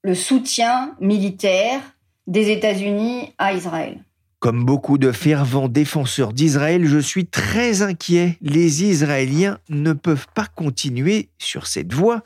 le 0.00 0.14
soutien 0.14 0.96
militaire 1.00 1.80
des 2.26 2.50
États-Unis 2.50 3.34
à 3.36 3.52
Israël. 3.52 3.98
Comme 4.40 4.64
beaucoup 4.64 4.96
de 4.96 5.12
fervents 5.12 5.68
défenseurs 5.68 6.32
d'Israël, 6.32 6.86
je 6.86 6.98
suis 6.98 7.26
très 7.26 7.82
inquiet. 7.82 8.38
Les 8.40 8.84
Israéliens 8.84 9.58
ne 9.68 9.92
peuvent 9.92 10.28
pas 10.34 10.46
continuer 10.46 11.28
sur 11.38 11.66
cette 11.66 11.92
voie. 11.92 12.22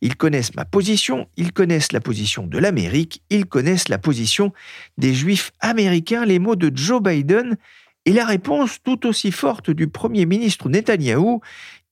Ils 0.00 0.16
connaissent 0.16 0.54
ma 0.54 0.64
position, 0.64 1.28
ils 1.36 1.52
connaissent 1.52 1.92
la 1.92 2.00
position 2.00 2.46
de 2.46 2.56
l'Amérique, 2.56 3.22
ils 3.28 3.44
connaissent 3.44 3.90
la 3.90 3.98
position 3.98 4.54
des 4.96 5.12
Juifs 5.12 5.52
américains, 5.60 6.24
les 6.24 6.38
mots 6.38 6.56
de 6.56 6.74
Joe 6.74 7.02
Biden 7.02 7.58
et 8.06 8.12
la 8.14 8.24
réponse 8.24 8.78
tout 8.82 9.06
aussi 9.06 9.30
forte 9.30 9.70
du 9.70 9.88
Premier 9.88 10.24
ministre 10.24 10.70
Netanyahou 10.70 11.42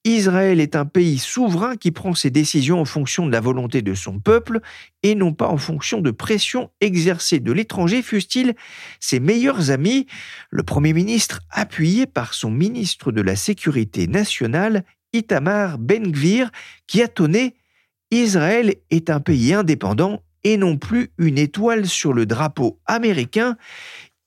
Israël 0.07 0.61
est 0.61 0.77
un 0.77 0.87
pays 0.87 1.19
souverain 1.19 1.75
qui 1.75 1.90
prend 1.90 2.14
ses 2.14 2.31
décisions 2.31 2.81
en 2.81 2.85
fonction 2.85 3.27
de 3.27 3.33
la 3.33 3.40
volonté 3.40 3.83
de 3.83 3.92
son 3.95 4.21
peuple 4.21 4.61
et 5.03 5.16
non 5.16 5.33
pas 5.33 5.49
en 5.49 5.57
fonction 5.57 6.01
de 6.01 6.12
pressions 6.12 6.71
exercées 6.81 7.40
de 7.40 7.51
l'étranger, 7.51 8.03
fussent-ils 8.03 8.55
ses 9.01 9.19
meilleurs 9.19 9.73
amis? 9.73 10.07
Le 10.51 10.62
Premier 10.62 10.92
ministre, 10.92 11.40
appuyé 11.51 12.07
par 12.07 12.35
son 12.35 12.53
ministre 12.53 13.11
de 13.11 13.21
la 13.21 13.35
Sécurité 13.35 14.07
nationale, 14.07 14.85
Itamar 15.12 15.79
Ben-Gvir, 15.79 16.53
qui 16.87 17.03
a 17.03 17.09
tonné 17.09 17.57
Israël 18.12 18.77
est 18.90 19.11
un 19.11 19.19
pays 19.19 19.55
indépendant 19.55 20.23
et 20.45 20.57
non 20.57 20.79
plus 20.79 21.11
une 21.19 21.38
étoile 21.38 21.87
sur 21.87 22.12
le 22.12 22.27
drapeau 22.27 22.79
américain. 22.87 23.57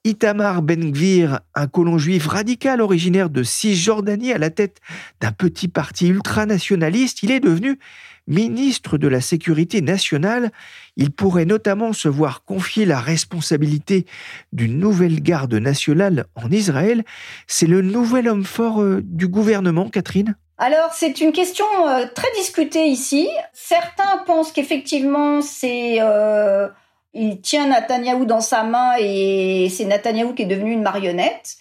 Itamar 0.09 0.63
Ben-Gvir, 0.63 1.41
un 1.53 1.67
colon 1.67 1.99
juif 1.99 2.25
radical 2.25 2.81
originaire 2.81 3.29
de 3.29 3.43
Cisjordanie 3.43 4.33
à 4.33 4.39
la 4.39 4.49
tête 4.49 4.79
d'un 5.21 5.31
petit 5.31 5.67
parti 5.67 6.07
ultranationaliste, 6.07 7.21
il 7.21 7.29
est 7.29 7.39
devenu 7.39 7.77
ministre 8.25 8.97
de 8.97 9.07
la 9.07 9.21
Sécurité 9.21 9.81
nationale. 9.81 10.51
Il 10.97 11.11
pourrait 11.11 11.45
notamment 11.45 11.93
se 11.93 12.07
voir 12.07 12.43
confier 12.43 12.85
la 12.85 12.99
responsabilité 12.99 14.07
d'une 14.51 14.79
nouvelle 14.79 15.21
garde 15.21 15.53
nationale 15.53 16.25
en 16.33 16.49
Israël. 16.49 17.03
C'est 17.45 17.67
le 17.67 17.83
nouvel 17.83 18.27
homme 18.27 18.45
fort 18.45 18.81
euh, 18.81 19.01
du 19.03 19.27
gouvernement, 19.27 19.89
Catherine 19.89 20.35
alors, 20.61 20.91
c'est 20.91 21.21
une 21.21 21.31
question 21.31 21.65
euh, 21.87 22.05
très 22.13 22.27
discutée 22.35 22.87
ici. 22.87 23.29
Certains 23.53 24.17
pensent 24.25 24.51
qu'effectivement, 24.51 25.39
c'est 25.41 25.99
euh, 26.01 26.67
il 27.13 27.41
tient 27.41 27.67
Netanyahou 27.67 28.25
dans 28.25 28.41
sa 28.41 28.63
main 28.63 28.93
et 28.99 29.69
c'est 29.69 29.85
Netanyahou 29.85 30.33
qui 30.33 30.43
est 30.43 30.47
devenu 30.47 30.71
une 30.71 30.83
marionnette. 30.83 31.57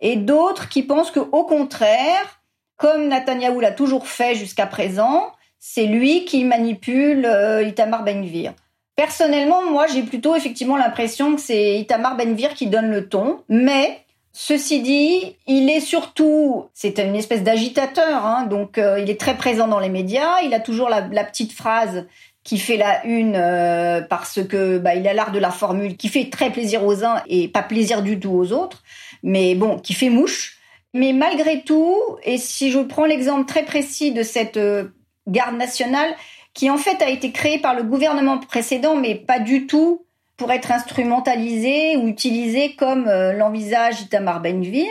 Et 0.00 0.16
d'autres 0.16 0.68
qui 0.68 0.82
pensent 0.82 1.10
que, 1.10 1.20
au 1.20 1.44
contraire, 1.44 2.40
comme 2.76 3.08
Netanyahou 3.08 3.60
l'a 3.60 3.72
toujours 3.72 4.06
fait 4.06 4.34
jusqu'à 4.34 4.66
présent, 4.66 5.32
c'est 5.58 5.86
lui 5.86 6.24
qui 6.24 6.44
manipule 6.44 7.26
euh, 7.26 7.62
Itamar 7.62 8.04
Ben-Gvir. 8.04 8.52
Personnellement, 8.94 9.62
moi, 9.70 9.86
j'ai 9.86 10.02
plutôt 10.02 10.34
effectivement 10.34 10.76
l'impression 10.76 11.34
que 11.34 11.40
c'est 11.40 11.78
Itamar 11.78 12.16
Ben-Gvir 12.16 12.54
qui 12.54 12.66
donne 12.66 12.90
le 12.90 13.08
ton, 13.08 13.42
mais 13.48 14.04
Ceci 14.40 14.82
dit, 14.82 15.36
il 15.48 15.68
est 15.68 15.80
surtout, 15.80 16.66
c'est 16.72 17.00
une 17.00 17.16
espèce 17.16 17.42
d'agitateur, 17.42 18.24
hein, 18.24 18.44
donc 18.44 18.78
euh, 18.78 19.00
il 19.00 19.10
est 19.10 19.18
très 19.18 19.36
présent 19.36 19.66
dans 19.66 19.80
les 19.80 19.88
médias. 19.88 20.42
Il 20.44 20.54
a 20.54 20.60
toujours 20.60 20.88
la 20.88 21.24
petite 21.24 21.52
phrase 21.52 22.06
qui 22.48 22.56
fait 22.56 22.78
la 22.78 23.04
une 23.04 23.36
euh, 23.36 24.00
parce 24.00 24.42
que 24.42 24.78
bah, 24.78 24.94
il 24.94 25.06
a 25.06 25.12
l'art 25.12 25.32
de 25.32 25.38
la 25.38 25.50
formule, 25.50 25.98
qui 25.98 26.08
fait 26.08 26.30
très 26.30 26.50
plaisir 26.50 26.82
aux 26.82 27.04
uns 27.04 27.22
et 27.26 27.46
pas 27.46 27.62
plaisir 27.62 28.00
du 28.00 28.18
tout 28.18 28.30
aux 28.30 28.52
autres, 28.52 28.82
mais 29.22 29.54
bon, 29.54 29.78
qui 29.78 29.92
fait 29.92 30.08
mouche. 30.08 30.56
Mais 30.94 31.12
malgré 31.12 31.60
tout, 31.60 31.94
et 32.22 32.38
si 32.38 32.70
je 32.70 32.78
prends 32.78 33.04
l'exemple 33.04 33.44
très 33.44 33.66
précis 33.66 34.12
de 34.12 34.22
cette 34.22 34.56
euh, 34.56 34.84
garde 35.26 35.58
nationale, 35.58 36.08
qui 36.54 36.70
en 36.70 36.78
fait 36.78 37.02
a 37.02 37.10
été 37.10 37.32
créée 37.32 37.58
par 37.58 37.74
le 37.74 37.82
gouvernement 37.82 38.38
précédent, 38.38 38.96
mais 38.96 39.14
pas 39.14 39.40
du 39.40 39.66
tout 39.66 40.06
pour 40.38 40.50
être 40.50 40.72
instrumentalisée 40.72 41.98
ou 41.98 42.08
utilisée 42.08 42.76
comme 42.76 43.08
euh, 43.08 43.34
l'envisage 43.34 44.00
Itamar 44.00 44.40
Ben-Gvir. 44.40 44.88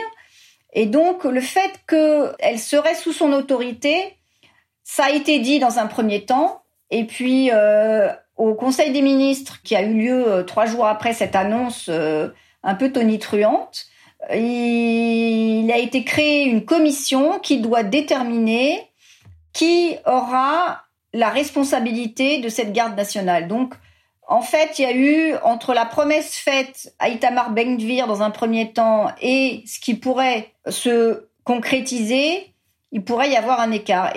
Et 0.74 0.86
donc, 0.86 1.24
le 1.24 1.40
fait 1.40 1.72
qu'elle 1.88 2.60
serait 2.60 2.94
sous 2.94 3.12
son 3.12 3.32
autorité, 3.32 4.14
ça 4.84 5.06
a 5.06 5.10
été 5.10 5.40
dit 5.40 5.58
dans 5.58 5.80
un 5.80 5.86
premier 5.86 6.24
temps, 6.24 6.62
et 6.90 7.04
puis, 7.04 7.50
euh, 7.52 8.08
au 8.36 8.54
Conseil 8.54 8.92
des 8.92 9.02
ministres, 9.02 9.60
qui 9.62 9.76
a 9.76 9.82
eu 9.82 9.94
lieu 9.94 10.28
euh, 10.28 10.42
trois 10.42 10.66
jours 10.66 10.86
après 10.86 11.12
cette 11.12 11.36
annonce 11.36 11.86
euh, 11.88 12.28
un 12.62 12.74
peu 12.74 12.90
tonitruante, 12.90 13.86
il 14.34 15.70
a 15.72 15.78
été 15.78 16.02
créé 16.02 16.44
une 16.44 16.64
commission 16.64 17.38
qui 17.38 17.60
doit 17.60 17.84
déterminer 17.84 18.82
qui 19.52 19.96
aura 20.06 20.82
la 21.12 21.28
responsabilité 21.28 22.38
de 22.38 22.48
cette 22.48 22.72
garde 22.72 22.96
nationale. 22.96 23.48
Donc, 23.48 23.74
en 24.26 24.42
fait, 24.42 24.78
il 24.78 24.82
y 24.82 24.84
a 24.86 24.92
eu 24.92 25.34
entre 25.42 25.72
la 25.72 25.86
promesse 25.86 26.36
faite 26.36 26.92
à 26.98 27.08
Itamar 27.08 27.50
Ben-Gvir 27.50 28.06
dans 28.06 28.22
un 28.22 28.30
premier 28.30 28.72
temps 28.72 29.06
et 29.22 29.62
ce 29.66 29.78
qui 29.80 29.94
pourrait 29.94 30.52
se 30.68 31.28
concrétiser, 31.44 32.52
il 32.92 33.04
pourrait 33.04 33.30
y 33.30 33.36
avoir 33.36 33.60
un 33.60 33.70
écart. 33.70 34.12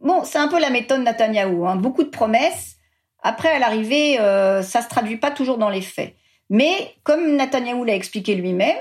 Bon, 0.00 0.24
c'est 0.24 0.38
un 0.38 0.48
peu 0.48 0.58
la 0.58 0.70
méthode 0.70 1.02
Netanyahou. 1.02 1.66
Hein. 1.66 1.76
Beaucoup 1.76 2.02
de 2.02 2.08
promesses. 2.08 2.76
Après, 3.22 3.50
à 3.50 3.58
l'arrivée, 3.58 4.18
euh, 4.18 4.62
ça 4.62 4.82
se 4.82 4.88
traduit 4.88 5.18
pas 5.18 5.30
toujours 5.30 5.58
dans 5.58 5.68
les 5.68 5.82
faits. 5.82 6.14
Mais 6.48 6.94
comme 7.04 7.36
Netanyahou 7.36 7.84
l'a 7.84 7.94
expliqué 7.94 8.34
lui-même, 8.34 8.78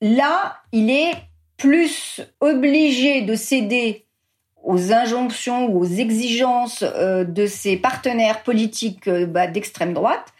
là, 0.00 0.56
il 0.72 0.90
est 0.90 1.12
plus 1.56 2.20
obligé 2.40 3.22
de 3.22 3.34
céder 3.34 4.06
aux 4.66 4.92
injonctions 4.92 5.66
ou 5.66 5.80
aux 5.80 5.84
exigences 5.84 6.82
euh, 6.82 7.24
de 7.24 7.46
ses 7.46 7.76
partenaires 7.76 8.42
politiques 8.42 9.06
euh, 9.06 9.24
bah, 9.24 9.46
d'extrême 9.46 9.94
droite, 9.94 10.34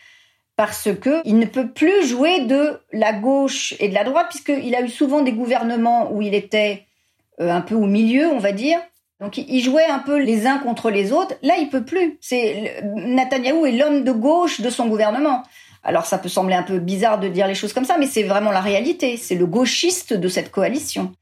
parce 0.56 0.88
que 1.00 1.20
il 1.24 1.38
ne 1.38 1.46
peut 1.46 1.68
plus 1.68 2.06
jouer 2.06 2.40
de 2.40 2.80
la 2.92 3.12
gauche 3.12 3.74
et 3.78 3.88
de 3.88 3.94
la 3.94 4.02
droite, 4.02 4.26
puisqu'il 4.28 4.74
a 4.74 4.82
eu 4.82 4.88
souvent 4.88 5.22
des 5.22 5.32
gouvernements 5.32 6.12
où 6.12 6.22
il 6.22 6.34
était 6.34 6.86
euh, 7.40 7.50
un 7.50 7.60
peu 7.60 7.76
au 7.76 7.86
milieu, 7.86 8.26
on 8.26 8.38
va 8.38 8.52
dire, 8.52 8.80
donc 9.20 9.38
il 9.38 9.60
jouait 9.62 9.86
un 9.86 9.98
peu 10.00 10.18
les 10.18 10.46
uns 10.46 10.58
contre 10.58 10.90
les 10.90 11.12
autres. 11.12 11.34
Là, 11.42 11.54
il 11.58 11.68
peut 11.70 11.84
plus. 11.84 12.18
C'est 12.20 12.82
Netanyahou 12.84 13.64
est 13.66 13.72
l'homme 13.72 14.04
de 14.04 14.12
gauche 14.12 14.60
de 14.60 14.68
son 14.68 14.86
gouvernement. 14.86 15.42
Alors 15.82 16.04
ça 16.04 16.18
peut 16.18 16.28
sembler 16.28 16.54
un 16.54 16.62
peu 16.62 16.78
bizarre 16.78 17.18
de 17.18 17.28
dire 17.28 17.46
les 17.46 17.54
choses 17.54 17.72
comme 17.72 17.84
ça, 17.84 17.96
mais 17.96 18.06
c'est 18.06 18.24
vraiment 18.24 18.50
la 18.50 18.60
réalité. 18.60 19.16
C'est 19.16 19.36
le 19.36 19.46
gauchiste 19.46 20.12
de 20.12 20.28
cette 20.28 20.50
coalition. 20.50 21.12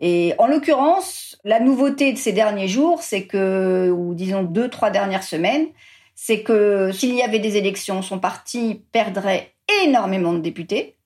Et 0.00 0.34
en 0.38 0.46
l'occurrence, 0.46 1.38
la 1.44 1.60
nouveauté 1.60 2.12
de 2.12 2.18
ces 2.18 2.32
derniers 2.32 2.68
jours, 2.68 3.02
c'est 3.02 3.26
que, 3.26 3.90
ou 3.90 4.14
disons 4.14 4.42
deux, 4.42 4.68
trois 4.68 4.90
dernières 4.90 5.22
semaines, 5.22 5.66
c'est 6.14 6.42
que 6.42 6.92
s'il 6.92 7.14
y 7.14 7.22
avait 7.22 7.38
des 7.38 7.56
élections, 7.56 8.02
son 8.02 8.18
parti 8.18 8.82
perdrait 8.92 9.54
énormément 9.84 10.32
de 10.34 10.40
députés. 10.40 10.96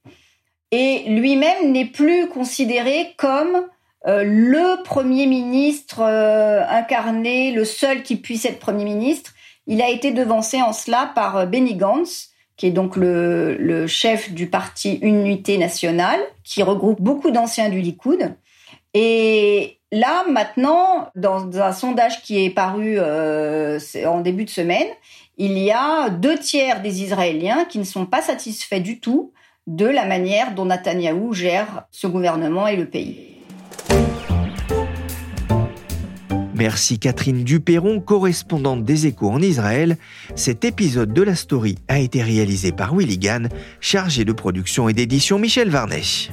Et 0.71 1.05
lui-même 1.07 1.71
n'est 1.71 1.85
plus 1.85 2.29
considéré 2.29 3.15
comme 3.17 3.67
euh, 4.07 4.23
le 4.23 4.83
Premier 4.83 5.27
ministre 5.27 6.01
euh, 6.01 6.63
incarné, 6.69 7.53
le 7.53 7.65
seul 7.65 8.03
qui 8.03 8.17
puisse 8.17 8.45
être 8.45 8.59
Premier 8.59 8.85
ministre, 8.85 9.33
il 9.67 9.81
a 9.81 9.89
été 9.89 10.11
devancé 10.13 10.61
en 10.61 10.75
cela 10.75 11.11
par 11.15 11.37
euh, 11.39 11.47
Benny 11.47 11.75
Gantz, 11.75 12.31
qui 12.57 12.67
est 12.67 12.71
donc 12.71 12.97
le, 12.97 13.87
chef 13.87 14.33
du 14.33 14.47
parti 14.49 14.99
Unité 15.01 15.57
nationale, 15.57 16.21
qui 16.45 16.63
regroupe 16.63 17.01
beaucoup 17.01 17.31
d'anciens 17.31 17.71
du 17.71 17.81
Likoud. 17.81 18.35
Et 18.93 19.79
là, 19.91 20.25
maintenant, 20.31 21.09
dans 21.17 21.61
un 21.61 21.73
sondage 21.73 22.23
qui 22.23 22.45
est 22.45 22.51
paru 22.51 23.01
en 23.01 24.21
début 24.21 24.45
de 24.45 24.51
semaine, 24.51 24.87
il 25.37 25.59
y 25.59 25.73
a 25.73 26.11
deux 26.11 26.39
tiers 26.39 26.81
des 26.81 27.03
Israéliens 27.03 27.65
qui 27.65 27.81
ne 27.81 27.85
sont 27.85 28.07
pas 28.07 28.23
satisfaits 28.23 28.79
du 28.79 29.01
tout 29.01 29.33
de 29.67 29.87
la 29.87 30.05
manière 30.05 30.55
dont 30.55 30.67
Netanyahou 30.67 31.33
gère 31.33 31.87
ce 31.91 32.07
gouvernement 32.07 32.69
et 32.69 32.77
le 32.77 32.87
pays. 32.87 33.34
Merci 36.55 37.01
Catherine 37.01 37.43
Duperron, 37.43 38.01
correspondante 38.01 38.85
des 38.85 39.07
échos 39.07 39.31
en 39.31 39.43
Israël. 39.43 39.97
Cet 40.37 40.65
épisode 40.65 41.13
de 41.13 41.23
la 41.23 41.35
story 41.35 41.79
a 41.89 41.99
été 41.99 42.23
réalisé 42.23 42.71
par 42.71 42.95
Willy 42.95 43.19
Gann, 43.19 43.49
chargé 43.81 44.25
de 44.25 44.33
production 44.33 44.89
et 44.89 44.93
d'édition 44.93 45.39
Michel 45.39 45.69
Varnèche. 45.69 46.31